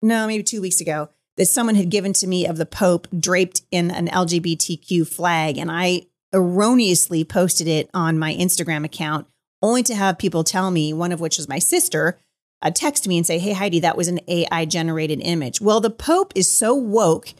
no, 0.00 0.28
maybe 0.28 0.44
two 0.44 0.60
weeks 0.60 0.80
ago, 0.80 1.08
that 1.36 1.46
someone 1.46 1.74
had 1.74 1.90
given 1.90 2.12
to 2.14 2.26
me 2.26 2.46
of 2.46 2.56
the 2.56 2.66
Pope 2.66 3.08
draped 3.18 3.62
in 3.70 3.90
an 3.90 4.08
LGBTQ 4.08 5.06
flag, 5.06 5.58
and 5.58 5.70
I 5.70 6.02
erroneously 6.32 7.24
posted 7.24 7.68
it 7.68 7.90
on 7.94 8.18
my 8.18 8.34
Instagram 8.34 8.84
account, 8.84 9.26
only 9.62 9.82
to 9.84 9.94
have 9.94 10.18
people 10.18 10.44
tell 10.44 10.70
me, 10.70 10.92
one 10.92 11.12
of 11.12 11.20
which 11.20 11.36
was 11.36 11.48
my 11.48 11.58
sister, 11.58 12.18
uh, 12.62 12.70
text 12.70 13.08
me 13.08 13.16
and 13.16 13.26
say, 13.26 13.38
"Hey 13.38 13.52
Heidi, 13.52 13.80
that 13.80 13.96
was 13.96 14.08
an 14.08 14.20
AI 14.28 14.64
generated 14.64 15.20
image." 15.22 15.60
Well, 15.60 15.80
the 15.80 15.90
Pope 15.90 16.32
is 16.34 16.48
so 16.48 16.74
woke, 16.74 17.34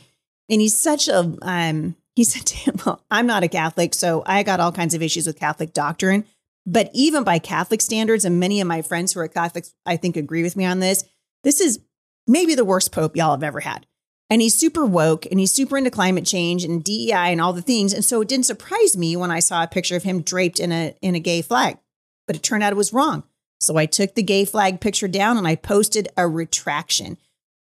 and 0.48 0.61
he's 0.61 0.76
such 0.76 1.09
a 1.09 1.37
um, 1.42 1.96
he 2.14 2.24
said 2.24 2.46
to 2.46 2.57
him, 2.57 2.74
Well, 2.85 3.05
I'm 3.11 3.26
not 3.26 3.42
a 3.42 3.48
Catholic, 3.48 3.94
so 3.94 4.22
I 4.26 4.42
got 4.42 4.61
all 4.61 4.72
kinds 4.72 4.94
of 4.94 5.02
issues 5.02 5.26
with 5.26 5.38
Catholic 5.38 5.72
doctrine. 5.72 6.24
But 6.64 6.90
even 6.92 7.24
by 7.24 7.38
Catholic 7.38 7.81
standards, 7.81 8.24
and 8.24 8.38
many 8.38 8.61
of 8.61 8.68
my 8.68 8.83
friends 8.83 9.12
who 9.12 9.20
are 9.20 9.28
Catholics, 9.28 9.74
I 9.85 9.96
think, 9.96 10.16
agree 10.16 10.42
with 10.42 10.57
me 10.57 10.64
on 10.64 10.78
this, 10.78 11.05
this 11.42 11.61
is 11.61 11.81
maybe 12.26 12.54
the 12.54 12.64
worst 12.64 12.92
pope 12.92 13.16
y'all 13.16 13.32
have 13.32 13.42
ever 13.42 13.61
had. 13.61 13.87
And 14.30 14.40
he's 14.40 14.54
super 14.54 14.87
woke 14.87 15.26
and 15.26 15.38
he's 15.38 15.52
super 15.52 15.76
into 15.76 15.90
climate 15.90 16.24
change 16.24 16.64
and 16.64 16.82
DEI 16.82 17.32
and 17.32 17.40
all 17.40 17.52
the 17.52 17.61
things. 17.61 17.92
And 17.92 18.04
so 18.04 18.22
it 18.22 18.28
didn't 18.28 18.46
surprise 18.46 18.96
me 18.96 19.14
when 19.14 19.30
I 19.30 19.40
saw 19.40 19.62
a 19.62 19.68
picture 19.68 19.96
of 19.96 20.04
him 20.04 20.22
draped 20.22 20.58
in 20.58 20.72
a 20.72 20.94
in 21.02 21.14
a 21.14 21.20
gay 21.20 21.42
flag. 21.42 21.78
But 22.26 22.37
it 22.37 22.42
turned 22.42 22.62
out 22.62 22.72
it 22.72 22.76
was 22.76 22.94
wrong. 22.94 23.24
So 23.61 23.76
I 23.76 23.87
took 23.87 24.14
the 24.14 24.22
gay 24.22 24.44
flag 24.44 24.80
picture 24.80 25.08
down 25.08 25.37
and 25.37 25.46
I 25.46 25.54
posted 25.54 26.08
a 26.16 26.26
retraction. 26.26 27.18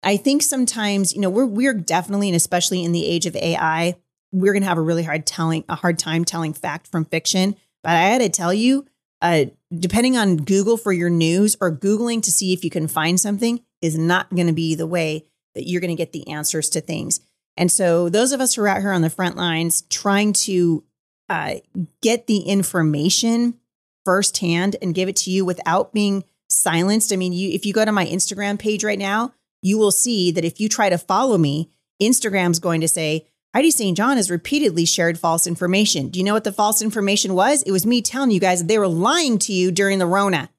I 0.02 0.18
think 0.18 0.42
sometimes, 0.42 1.14
you 1.14 1.22
know, 1.22 1.30
we're 1.30 1.46
we're 1.46 1.74
definitely 1.74 2.30
and 2.30 2.36
especially 2.36 2.84
in 2.84 2.94
the 2.94 3.06
age 3.06 3.28
of 3.28 3.36
AI, 3.36 3.96
we're 4.32 4.54
going 4.54 4.64
to 4.64 4.70
have 4.70 4.78
a 4.78 4.82
really 4.82 5.04
hard 5.04 5.26
telling 5.26 5.64
a 5.70 5.76
hard 5.76 6.00
time 6.00 6.26
telling 6.26 6.54
fact 6.54 6.88
from 6.88 7.06
fiction. 7.06 7.56
But 7.84 7.92
I 7.92 8.02
had 8.02 8.22
to 8.22 8.30
tell 8.30 8.54
you, 8.54 8.86
uh, 9.22 9.46
depending 9.78 10.18
on 10.18 10.38
Google 10.38 10.78
for 10.78 10.92
your 10.92 11.10
news 11.10 11.56
or 11.62 11.72
Googling 11.72 12.22
to 12.24 12.32
see 12.32 12.54
if 12.54 12.64
you 12.64 12.70
can 12.70 12.88
find 12.88 13.20
something 13.20 13.62
is 13.82 13.98
not 13.98 14.34
going 14.34 14.48
to 14.48 14.54
be 14.54 14.76
the 14.76 14.88
way 14.88 15.26
that 15.54 15.68
you're 15.68 15.82
going 15.82 15.96
to 15.96 16.02
get 16.02 16.12
the 16.12 16.28
answers 16.30 16.70
to 16.70 16.82
things. 16.82 17.20
And 17.58 17.72
so, 17.72 18.10
those 18.10 18.32
of 18.32 18.42
us 18.42 18.56
who 18.56 18.64
are 18.64 18.68
out 18.68 18.82
here 18.82 18.92
on 18.92 19.02
the 19.02 19.10
front 19.10 19.38
lines 19.38 19.84
trying 19.84 20.34
to 20.34 20.84
uh, 21.30 21.56
get 22.02 22.28
the 22.28 22.40
information 22.40 23.56
firsthand 24.04 24.76
and 24.82 24.94
give 24.94 25.10
it 25.10 25.16
to 25.16 25.32
you 25.32 25.44
without 25.44 25.94
being 25.94 26.24
silenced. 26.50 27.12
I 27.12 27.16
mean, 27.16 27.34
you 27.34 27.50
if 27.50 27.66
you 27.66 27.74
go 27.74 27.86
to 27.86 27.92
my 27.92 28.06
Instagram 28.06 28.60
page 28.60 28.84
right 28.84 29.00
now, 29.00 29.34
you 29.62 29.78
will 29.78 29.92
see 29.92 30.32
that 30.32 30.46
if 30.46 30.60
you 30.60 30.70
try 30.70 30.90
to 30.90 30.98
follow 30.98 31.38
me, 31.38 31.72
Instagram's 32.02 32.60
going 32.60 32.82
to 32.82 32.88
say, 32.88 33.28
Heidi 33.54 33.72
St. 33.72 33.96
John 33.96 34.18
has 34.18 34.30
repeatedly 34.30 34.86
shared 34.86 35.18
false 35.18 35.48
information. 35.48 36.10
Do 36.10 36.20
you 36.20 36.26
know 36.26 36.34
what 36.34 36.44
the 36.44 36.52
false 36.52 36.82
information 36.82 37.34
was? 37.34 37.64
It 37.64 37.72
was 37.72 37.86
me 37.86 38.02
telling 38.02 38.32
you 38.32 38.40
guys 38.40 38.64
they 38.64 38.78
were 38.78 38.88
lying 38.88 39.40
to 39.40 39.54
you 39.54 39.72
during 39.72 39.98
the 39.98 40.06
Rona. 40.06 40.50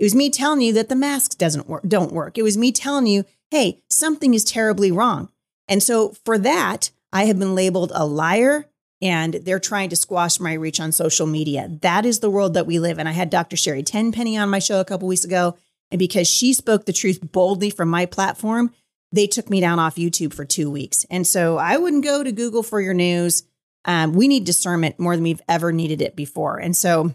It 0.00 0.04
was 0.04 0.14
me 0.14 0.30
telling 0.30 0.62
you 0.62 0.72
that 0.72 0.88
the 0.88 0.96
masks 0.96 1.34
doesn't 1.34 1.68
work, 1.68 1.82
don't 1.86 2.12
work. 2.12 2.38
It 2.38 2.42
was 2.42 2.56
me 2.56 2.72
telling 2.72 3.06
you, 3.06 3.26
hey, 3.50 3.82
something 3.90 4.32
is 4.32 4.44
terribly 4.44 4.90
wrong. 4.90 5.28
And 5.68 5.82
so 5.82 6.14
for 6.24 6.38
that, 6.38 6.90
I 7.12 7.24
have 7.26 7.38
been 7.38 7.54
labeled 7.54 7.92
a 7.94 8.06
liar 8.06 8.64
and 9.02 9.34
they're 9.34 9.60
trying 9.60 9.90
to 9.90 9.96
squash 9.96 10.40
my 10.40 10.54
reach 10.54 10.80
on 10.80 10.92
social 10.92 11.26
media. 11.26 11.68
That 11.82 12.06
is 12.06 12.20
the 12.20 12.30
world 12.30 12.54
that 12.54 12.66
we 12.66 12.78
live 12.78 12.98
in. 12.98 13.06
I 13.06 13.12
had 13.12 13.28
Dr. 13.28 13.58
Sherry 13.58 13.82
Tenpenny 13.82 14.38
on 14.38 14.48
my 14.48 14.58
show 14.58 14.80
a 14.80 14.84
couple 14.84 15.08
weeks 15.08 15.24
ago, 15.24 15.56
and 15.90 15.98
because 15.98 16.28
she 16.28 16.52
spoke 16.52 16.86
the 16.86 16.92
truth 16.92 17.20
boldly 17.32 17.70
from 17.70 17.88
my 17.88 18.06
platform, 18.06 18.72
they 19.12 19.26
took 19.26 19.50
me 19.50 19.60
down 19.60 19.78
off 19.78 19.96
YouTube 19.96 20.32
for 20.32 20.44
two 20.44 20.70
weeks. 20.70 21.04
And 21.10 21.26
so 21.26 21.56
I 21.56 21.76
wouldn't 21.76 22.04
go 22.04 22.22
to 22.22 22.32
Google 22.32 22.62
for 22.62 22.80
your 22.80 22.94
news. 22.94 23.42
Um, 23.84 24.12
we 24.12 24.28
need 24.28 24.44
discernment 24.44 24.98
more 24.98 25.16
than 25.16 25.24
we've 25.24 25.42
ever 25.48 25.72
needed 25.72 26.00
it 26.00 26.14
before. 26.14 26.58
And 26.58 26.76
so 26.76 27.14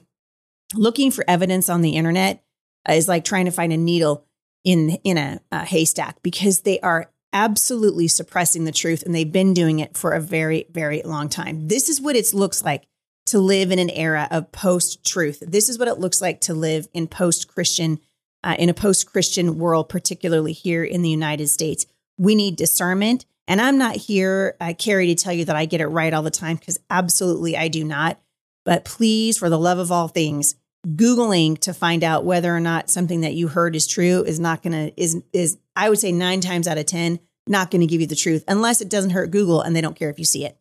looking 0.73 1.11
for 1.11 1.23
evidence 1.27 1.69
on 1.69 1.81
the 1.81 1.91
internet 1.91 2.44
is 2.89 3.07
like 3.07 3.23
trying 3.23 3.45
to 3.45 3.51
find 3.51 3.73
a 3.73 3.77
needle 3.77 4.25
in 4.63 4.91
in 5.03 5.17
a, 5.17 5.39
a 5.51 5.65
haystack 5.65 6.21
because 6.23 6.61
they 6.61 6.79
are 6.81 7.11
absolutely 7.33 8.07
suppressing 8.07 8.63
the 8.63 8.71
truth 8.71 9.03
and 9.03 9.13
they've 9.13 9.31
been 9.31 9.53
doing 9.53 9.79
it 9.79 9.97
for 9.97 10.11
a 10.11 10.21
very 10.21 10.65
very 10.71 11.01
long 11.03 11.29
time. 11.29 11.67
This 11.67 11.89
is 11.89 12.01
what 12.01 12.15
it 12.15 12.33
looks 12.33 12.63
like 12.63 12.87
to 13.27 13.39
live 13.39 13.71
in 13.71 13.79
an 13.79 13.89
era 13.89 14.27
of 14.31 14.51
post 14.51 15.05
truth. 15.05 15.41
This 15.45 15.69
is 15.69 15.79
what 15.79 15.87
it 15.87 15.99
looks 15.99 16.21
like 16.21 16.41
to 16.41 16.53
live 16.53 16.87
in 16.93 17.07
post 17.07 17.47
Christian 17.47 17.99
uh, 18.43 18.55
in 18.59 18.69
a 18.69 18.73
post 18.73 19.11
Christian 19.11 19.57
world, 19.57 19.89
particularly 19.89 20.53
here 20.53 20.83
in 20.83 21.01
the 21.01 21.09
United 21.09 21.47
States. 21.47 21.85
We 22.17 22.35
need 22.35 22.55
discernment. 22.55 23.25
And 23.47 23.59
I'm 23.61 23.77
not 23.77 23.95
here, 23.95 24.55
uh, 24.59 24.73
Carrie, 24.77 25.07
to 25.07 25.15
tell 25.15 25.33
you 25.33 25.45
that 25.45 25.55
I 25.55 25.65
get 25.65 25.81
it 25.81 25.87
right 25.87 26.13
all 26.13 26.23
the 26.23 26.31
time, 26.31 26.55
because 26.55 26.79
absolutely 26.89 27.57
I 27.57 27.67
do 27.67 27.83
not. 27.83 28.19
But 28.63 28.85
please, 28.85 29.37
for 29.37 29.49
the 29.49 29.59
love 29.59 29.77
of 29.77 29.91
all 29.91 30.07
things, 30.07 30.55
Googling 30.85 31.57
to 31.59 31.73
find 31.73 32.03
out 32.03 32.25
whether 32.25 32.55
or 32.55 32.59
not 32.59 32.89
something 32.89 33.21
that 33.21 33.33
you 33.33 33.47
heard 33.47 33.75
is 33.75 33.87
true 33.87 34.23
is 34.23 34.39
not 34.39 34.61
going 34.61 34.73
to, 34.73 35.01
is, 35.01 35.21
is, 35.33 35.57
I 35.75 35.89
would 35.89 35.99
say 35.99 36.11
nine 36.11 36.41
times 36.41 36.67
out 36.67 36.77
of 36.77 36.85
10, 36.85 37.19
not 37.47 37.71
going 37.71 37.81
to 37.81 37.87
give 37.87 38.01
you 38.01 38.07
the 38.07 38.15
truth 38.15 38.43
unless 38.47 38.81
it 38.81 38.89
doesn't 38.89 39.11
hurt 39.11 39.31
Google 39.31 39.61
and 39.61 39.75
they 39.75 39.81
don't 39.81 39.95
care 39.95 40.09
if 40.09 40.19
you 40.19 40.25
see 40.25 40.45
it. 40.45 40.57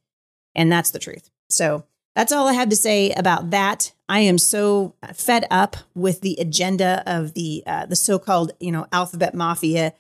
And 0.55 0.71
that's 0.71 0.91
the 0.91 0.99
truth. 0.99 1.31
So 1.51 1.85
that's 2.15 2.33
all 2.33 2.47
I 2.47 2.53
have 2.53 2.69
to 2.69 2.77
say 2.77 3.11
about 3.13 3.51
that. 3.51 3.93
I 4.09 4.21
am 4.21 4.39
so 4.39 4.95
fed 5.13 5.47
up 5.51 5.77
with 5.95 6.21
the 6.21 6.37
agenda 6.39 7.03
of 7.07 7.35
the 7.35 7.63
uh, 7.67 7.87
the 7.87 7.97
so-called 7.97 8.53
you 8.61 8.71
know 8.71 8.87
alphabet 8.93 9.35
mafia, 9.35 9.95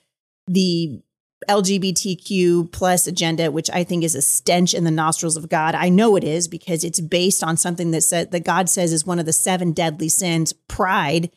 the 0.46 1.02
LGBTQ 1.48 2.72
plus 2.72 3.06
agenda, 3.06 3.50
which 3.50 3.70
I 3.70 3.84
think 3.84 4.04
is 4.04 4.14
a 4.14 4.22
stench 4.22 4.74
in 4.74 4.84
the 4.84 4.90
nostrils 4.90 5.36
of 5.36 5.48
God. 5.48 5.74
I 5.74 5.88
know 5.88 6.16
it 6.16 6.24
is 6.24 6.48
because 6.48 6.84
it's 6.84 7.00
based 7.00 7.42
on 7.44 7.56
something 7.56 7.90
that 7.92 8.02
said 8.02 8.30
that 8.30 8.44
God 8.44 8.68
says 8.68 8.92
is 8.92 9.06
one 9.06 9.18
of 9.18 9.26
the 9.26 9.32
seven 9.32 9.72
deadly 9.72 10.08
sins, 10.08 10.52
pride. 10.52 11.30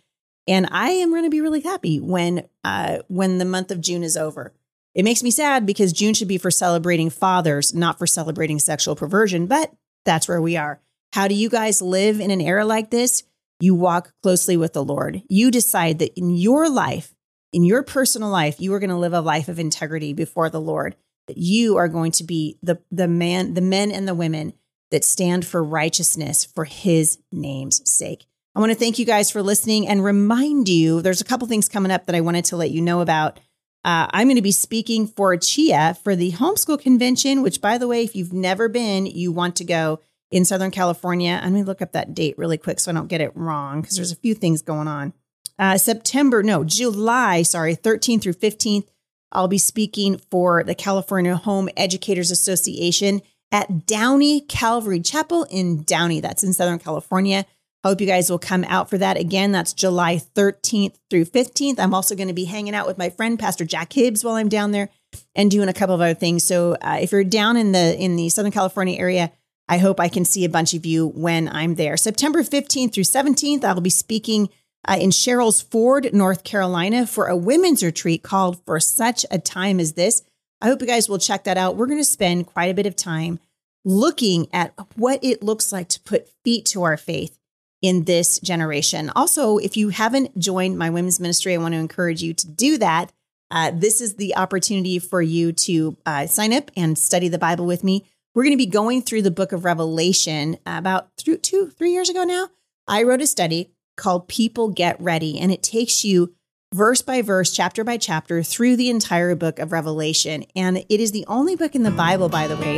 And 0.48 0.68
I 0.72 0.92
am 0.92 1.10
going 1.10 1.24
to 1.24 1.30
be 1.30 1.42
really 1.42 1.62
happy 1.62 2.00
when 2.00 2.48
uh, 2.64 3.00
when 3.08 3.38
the 3.38 3.46
month 3.46 3.72
of 3.72 3.82
June 3.82 4.04
is 4.04 4.18
over. 4.18 4.54
It 4.96 5.04
makes 5.04 5.22
me 5.22 5.30
sad 5.30 5.66
because 5.66 5.94
June 5.94 6.14
should 6.14 6.28
be 6.28 6.40
for 6.40 6.50
celebrating 6.50 7.10
fathers, 7.10 7.74
not 7.74 8.00
for 8.00 8.08
celebrating 8.08 8.58
sexual 8.58 8.96
perversion. 8.96 9.46
But 9.46 9.72
that's 10.06 10.28
where 10.28 10.42
we 10.42 10.58
are. 10.58 10.82
How 11.14 11.28
do 11.28 11.36
you 11.36 11.50
guys 11.50 11.82
live 11.82 12.20
in 12.20 12.32
an 12.32 12.42
era 12.42 12.66
like 12.66 12.90
this? 12.90 13.24
You 13.60 13.76
walk 13.76 14.14
closely 14.24 14.58
with 14.58 14.74
the 14.74 14.84
Lord. 14.84 15.22
You 15.30 15.52
decide 15.52 16.00
that 16.00 16.18
in 16.18 16.30
your 16.30 16.70
life, 16.70 17.14
in 17.58 17.64
your 17.64 17.82
personal 17.82 18.30
life, 18.30 18.62
you 18.62 18.72
are 18.76 18.80
going 18.80 18.92
to 18.92 18.96
live 18.96 19.14
a 19.14 19.20
life 19.20 19.48
of 19.48 19.58
integrity 19.58 20.14
before 20.14 20.48
the 20.48 20.62
Lord. 20.62 20.96
That 21.28 21.38
you 21.38 21.78
are 21.78 21.88
going 21.88 22.12
to 22.12 22.24
be 22.24 22.60
the 22.62 22.80
the 22.92 23.08
man, 23.08 23.56
the 23.56 23.62
men 23.62 23.90
and 23.90 24.08
the 24.08 24.14
women 24.14 24.54
that 24.92 25.04
stand 25.04 25.44
for 25.44 25.64
righteousness 25.64 26.46
for 26.46 26.66
his 26.66 27.18
name's 27.32 27.82
sake. 27.90 28.28
I 28.54 28.60
want 28.60 28.72
to 28.72 28.78
thank 28.78 29.00
you 29.00 29.06
guys 29.06 29.32
for 29.32 29.42
listening 29.42 29.88
and 29.88 30.04
remind 30.04 30.70
you 30.70 31.02
there's 31.02 31.20
a 31.20 31.26
couple 31.26 31.48
things 31.48 31.68
coming 31.68 31.92
up 31.92 32.06
that 32.06 32.14
I 32.14 32.22
wanted 32.22 32.46
to 32.46 32.58
let 32.58 32.70
you 32.70 32.80
know 32.80 33.02
about. 33.02 33.40
Uh, 33.84 34.06
I'm 34.12 34.28
going 34.28 34.36
to 34.36 34.44
be 34.44 34.52
speaking 34.52 35.08
for 35.08 35.36
CHEA 35.36 35.98
for 36.04 36.16
the 36.16 36.34
homeschool 36.34 36.80
convention, 36.80 37.42
which, 37.42 37.60
by 37.60 37.80
the 37.80 37.88
way, 37.88 38.04
if 38.04 38.16
you've 38.16 38.34
never 38.34 38.70
been, 38.70 39.08
you 39.08 39.32
want 39.32 39.56
to 39.56 39.64
go 39.64 40.00
in 40.30 40.46
Southern 40.46 40.70
California. 40.70 41.40
I'm 41.42 41.54
going 41.54 41.64
to 41.64 41.68
look 41.68 41.82
up 41.82 41.94
that 41.94 42.14
date 42.14 42.38
really 42.38 42.60
quick 42.60 42.80
so 42.80 42.92
I 42.92 42.94
don't 42.94 43.08
get 43.08 43.22
it 43.22 43.36
wrong 43.36 43.82
because 43.82 43.96
there's 43.96 44.12
a 44.12 44.16
few 44.16 44.36
things 44.36 44.62
going 44.62 44.88
on. 44.88 45.14
Uh, 45.60 45.78
September, 45.78 46.44
no, 46.44 46.64
July, 46.64 47.42
sorry, 47.42 47.76
13th 47.76 48.22
through 48.22 48.34
15th, 48.34 48.88
I'll 49.32 49.48
be 49.48 49.58
speaking 49.58 50.18
for 50.32 50.64
the 50.64 50.76
California 50.76 51.36
Home 51.36 51.70
Educators 51.76 52.32
Association 52.32 53.22
at 53.52 53.86
Downey 53.86 54.42
Calvary 54.42 55.00
Chapel 55.00 55.46
in 55.50 55.84
Downey. 55.84 56.20
That's 56.20 56.44
in 56.44 56.54
Southern 56.54 56.80
California. 56.80 57.46
I 57.84 57.90
hope 57.90 58.02
you 58.02 58.08
guys 58.08 58.30
will 58.30 58.40
come 58.40 58.64
out 58.66 58.90
for 58.90 58.98
that. 58.98 59.18
Again, 59.18 59.52
that's 59.52 59.74
July 59.74 60.18
13th 60.18 60.96
through 61.10 61.26
15th. 61.26 61.80
I'm 61.80 61.94
also 61.94 62.16
going 62.16 62.28
to 62.28 62.34
be 62.34 62.46
hanging 62.46 62.76
out 62.76 62.88
with 62.88 62.98
my 62.98 63.10
friend 63.10 63.38
Pastor 63.38 63.66
Jack 63.66 63.94
Hibbs 63.94 64.24
while 64.24 64.36
I'm 64.36 64.50
down 64.50 64.72
there 64.72 64.90
and 65.36 65.50
doing 65.52 65.70
a 65.70 65.74
couple 65.74 65.96
of 65.96 66.02
other 66.02 66.14
things. 66.14 66.44
So 66.44 66.76
uh, 66.82 66.98
if 67.02 67.12
you're 67.12 67.24
down 67.24 67.56
in 67.56 67.72
the 67.72 67.98
in 67.98 68.16
the 68.16 68.30
Southern 68.30 68.52
California 68.52 68.98
area, 69.00 69.32
I 69.70 69.78
hope 69.78 70.00
I 70.00 70.10
can 70.10 70.26
see 70.26 70.44
a 70.44 70.50
bunch 70.50 70.74
of 70.74 70.86
you 70.86 71.08
when 71.08 71.48
I'm 71.50 71.76
there. 71.76 71.98
September 71.98 72.44
15th 72.44 72.94
through 72.94 73.04
17th, 73.04 73.64
I'll 73.64 73.80
be 73.80 73.90
speaking 73.90 74.50
uh, 74.88 74.98
in 75.00 75.10
Sherrills 75.10 75.62
Ford, 75.62 76.14
North 76.14 76.44
Carolina, 76.44 77.06
for 77.06 77.28
a 77.28 77.36
women's 77.36 77.84
retreat 77.84 78.24
called 78.24 78.64
For 78.66 78.80
Such 78.80 79.26
a 79.30 79.38
Time 79.38 79.80
as 79.80 79.94
This. 79.94 80.24
I 80.62 80.68
hope 80.68 80.82
you 80.82 80.88
guys 80.88 81.10
will 81.10 81.20
check 81.20 81.44
that 81.44 81.58
out. 81.58 81.76
We're 81.76 81.88
going 81.88 82.00
to 82.00 82.06
spend 82.06 82.48
quite 82.48 82.72
a 82.72 82.74
bit 82.74 82.86
of 82.86 82.96
time 82.96 83.40
looking 83.86 84.48
at 84.52 84.74
what 84.96 85.24
it 85.24 85.44
looks 85.44 85.72
like 85.72 85.88
to 85.90 86.00
put 86.02 86.30
feet 86.44 86.66
to 86.66 86.84
our 86.84 86.98
faith 86.98 87.38
in 87.82 88.06
this 88.06 88.40
generation. 88.40 89.12
Also, 89.16 89.58
if 89.58 89.78
you 89.78 89.90
haven't 89.90 90.38
joined 90.38 90.78
my 90.78 90.90
women's 90.90 91.20
ministry, 91.20 91.54
I 91.54 91.58
want 91.58 91.74
to 91.74 91.80
encourage 91.80 92.24
you 92.24 92.34
to 92.34 92.48
do 92.48 92.78
that. 92.80 93.12
Uh, 93.52 93.72
this 93.74 94.02
is 94.02 94.16
the 94.16 94.36
opportunity 94.36 95.00
for 95.00 95.22
you 95.22 95.52
to 95.54 95.96
uh, 96.06 96.28
sign 96.28 96.54
up 96.54 96.72
and 96.76 96.98
study 96.98 97.28
the 97.28 97.38
Bible 97.38 97.66
with 97.66 97.84
me. 97.84 98.06
We're 98.34 98.44
going 98.44 98.54
to 98.54 98.58
be 98.58 98.66
going 98.66 99.02
through 99.02 99.22
the 99.22 99.32
book 99.32 99.52
of 99.52 99.64
Revelation 99.64 100.58
about 100.66 101.10
through 101.18 101.38
two, 101.38 101.70
three 101.70 101.92
years 101.92 102.10
ago 102.10 102.24
now. 102.24 102.50
I 102.88 103.04
wrote 103.04 103.22
a 103.22 103.28
study 103.28 103.72
called 103.98 104.30
People 104.30 104.70
Get 104.70 105.02
Ready, 105.02 105.38
and 105.40 105.52
it 105.52 105.62
takes 105.62 106.06
you 106.06 106.34
verse 106.74 107.02
by 107.02 107.22
verse, 107.22 107.52
chapter 107.52 107.84
by 107.84 107.98
chapter 107.98 108.42
through 108.44 108.78
the 108.78 108.90
entire 108.90 109.36
book 109.36 109.60
of 109.60 109.72
Revelation. 109.72 110.46
And 110.56 110.78
it 110.78 111.00
is 111.00 111.12
the 111.12 111.26
only 111.28 111.56
book 111.56 111.76
in 111.76 111.84
the 111.84 111.92
Bible, 111.92 112.30
by 112.30 112.48
the 112.48 112.58
way, 112.58 112.78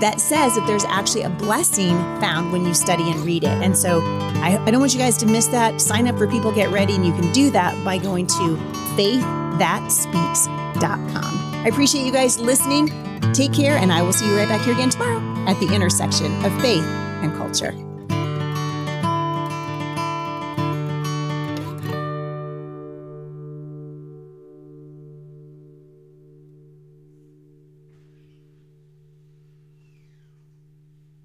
that 0.00 0.20
says 0.20 0.54
that 0.54 0.66
there's 0.66 0.84
actually 0.84 1.22
a 1.22 1.30
blessing 1.30 1.96
found 2.20 2.52
when 2.52 2.64
you 2.64 2.74
study 2.74 3.10
and 3.10 3.20
read 3.20 3.44
it. 3.44 3.50
And 3.50 3.76
so 3.76 4.00
I, 4.00 4.62
I 4.64 4.70
don't 4.70 4.80
want 4.80 4.94
you 4.94 4.98
guys 4.98 5.16
to 5.18 5.26
miss 5.26 5.46
that. 5.48 5.80
Sign 5.80 6.08
up 6.08 6.18
for 6.18 6.26
People 6.26 6.52
Get 6.52 6.70
Ready, 6.70 6.94
and 6.94 7.06
you 7.06 7.12
can 7.12 7.30
do 7.32 7.50
that 7.50 7.84
by 7.84 7.98
going 7.98 8.26
to 8.28 8.56
faiththatspeaks.com. 8.96 11.54
I 11.54 11.68
appreciate 11.68 12.04
you 12.04 12.12
guys 12.12 12.38
listening. 12.38 12.90
Take 13.32 13.52
care, 13.52 13.76
and 13.76 13.92
I 13.92 14.02
will 14.02 14.12
see 14.12 14.28
you 14.28 14.36
right 14.36 14.48
back 14.48 14.62
here 14.62 14.74
again 14.74 14.90
tomorrow 14.90 15.20
at 15.48 15.58
the 15.60 15.74
intersection 15.74 16.26
of 16.44 16.60
faith 16.60 16.82
and 16.82 17.32
culture. 17.34 17.91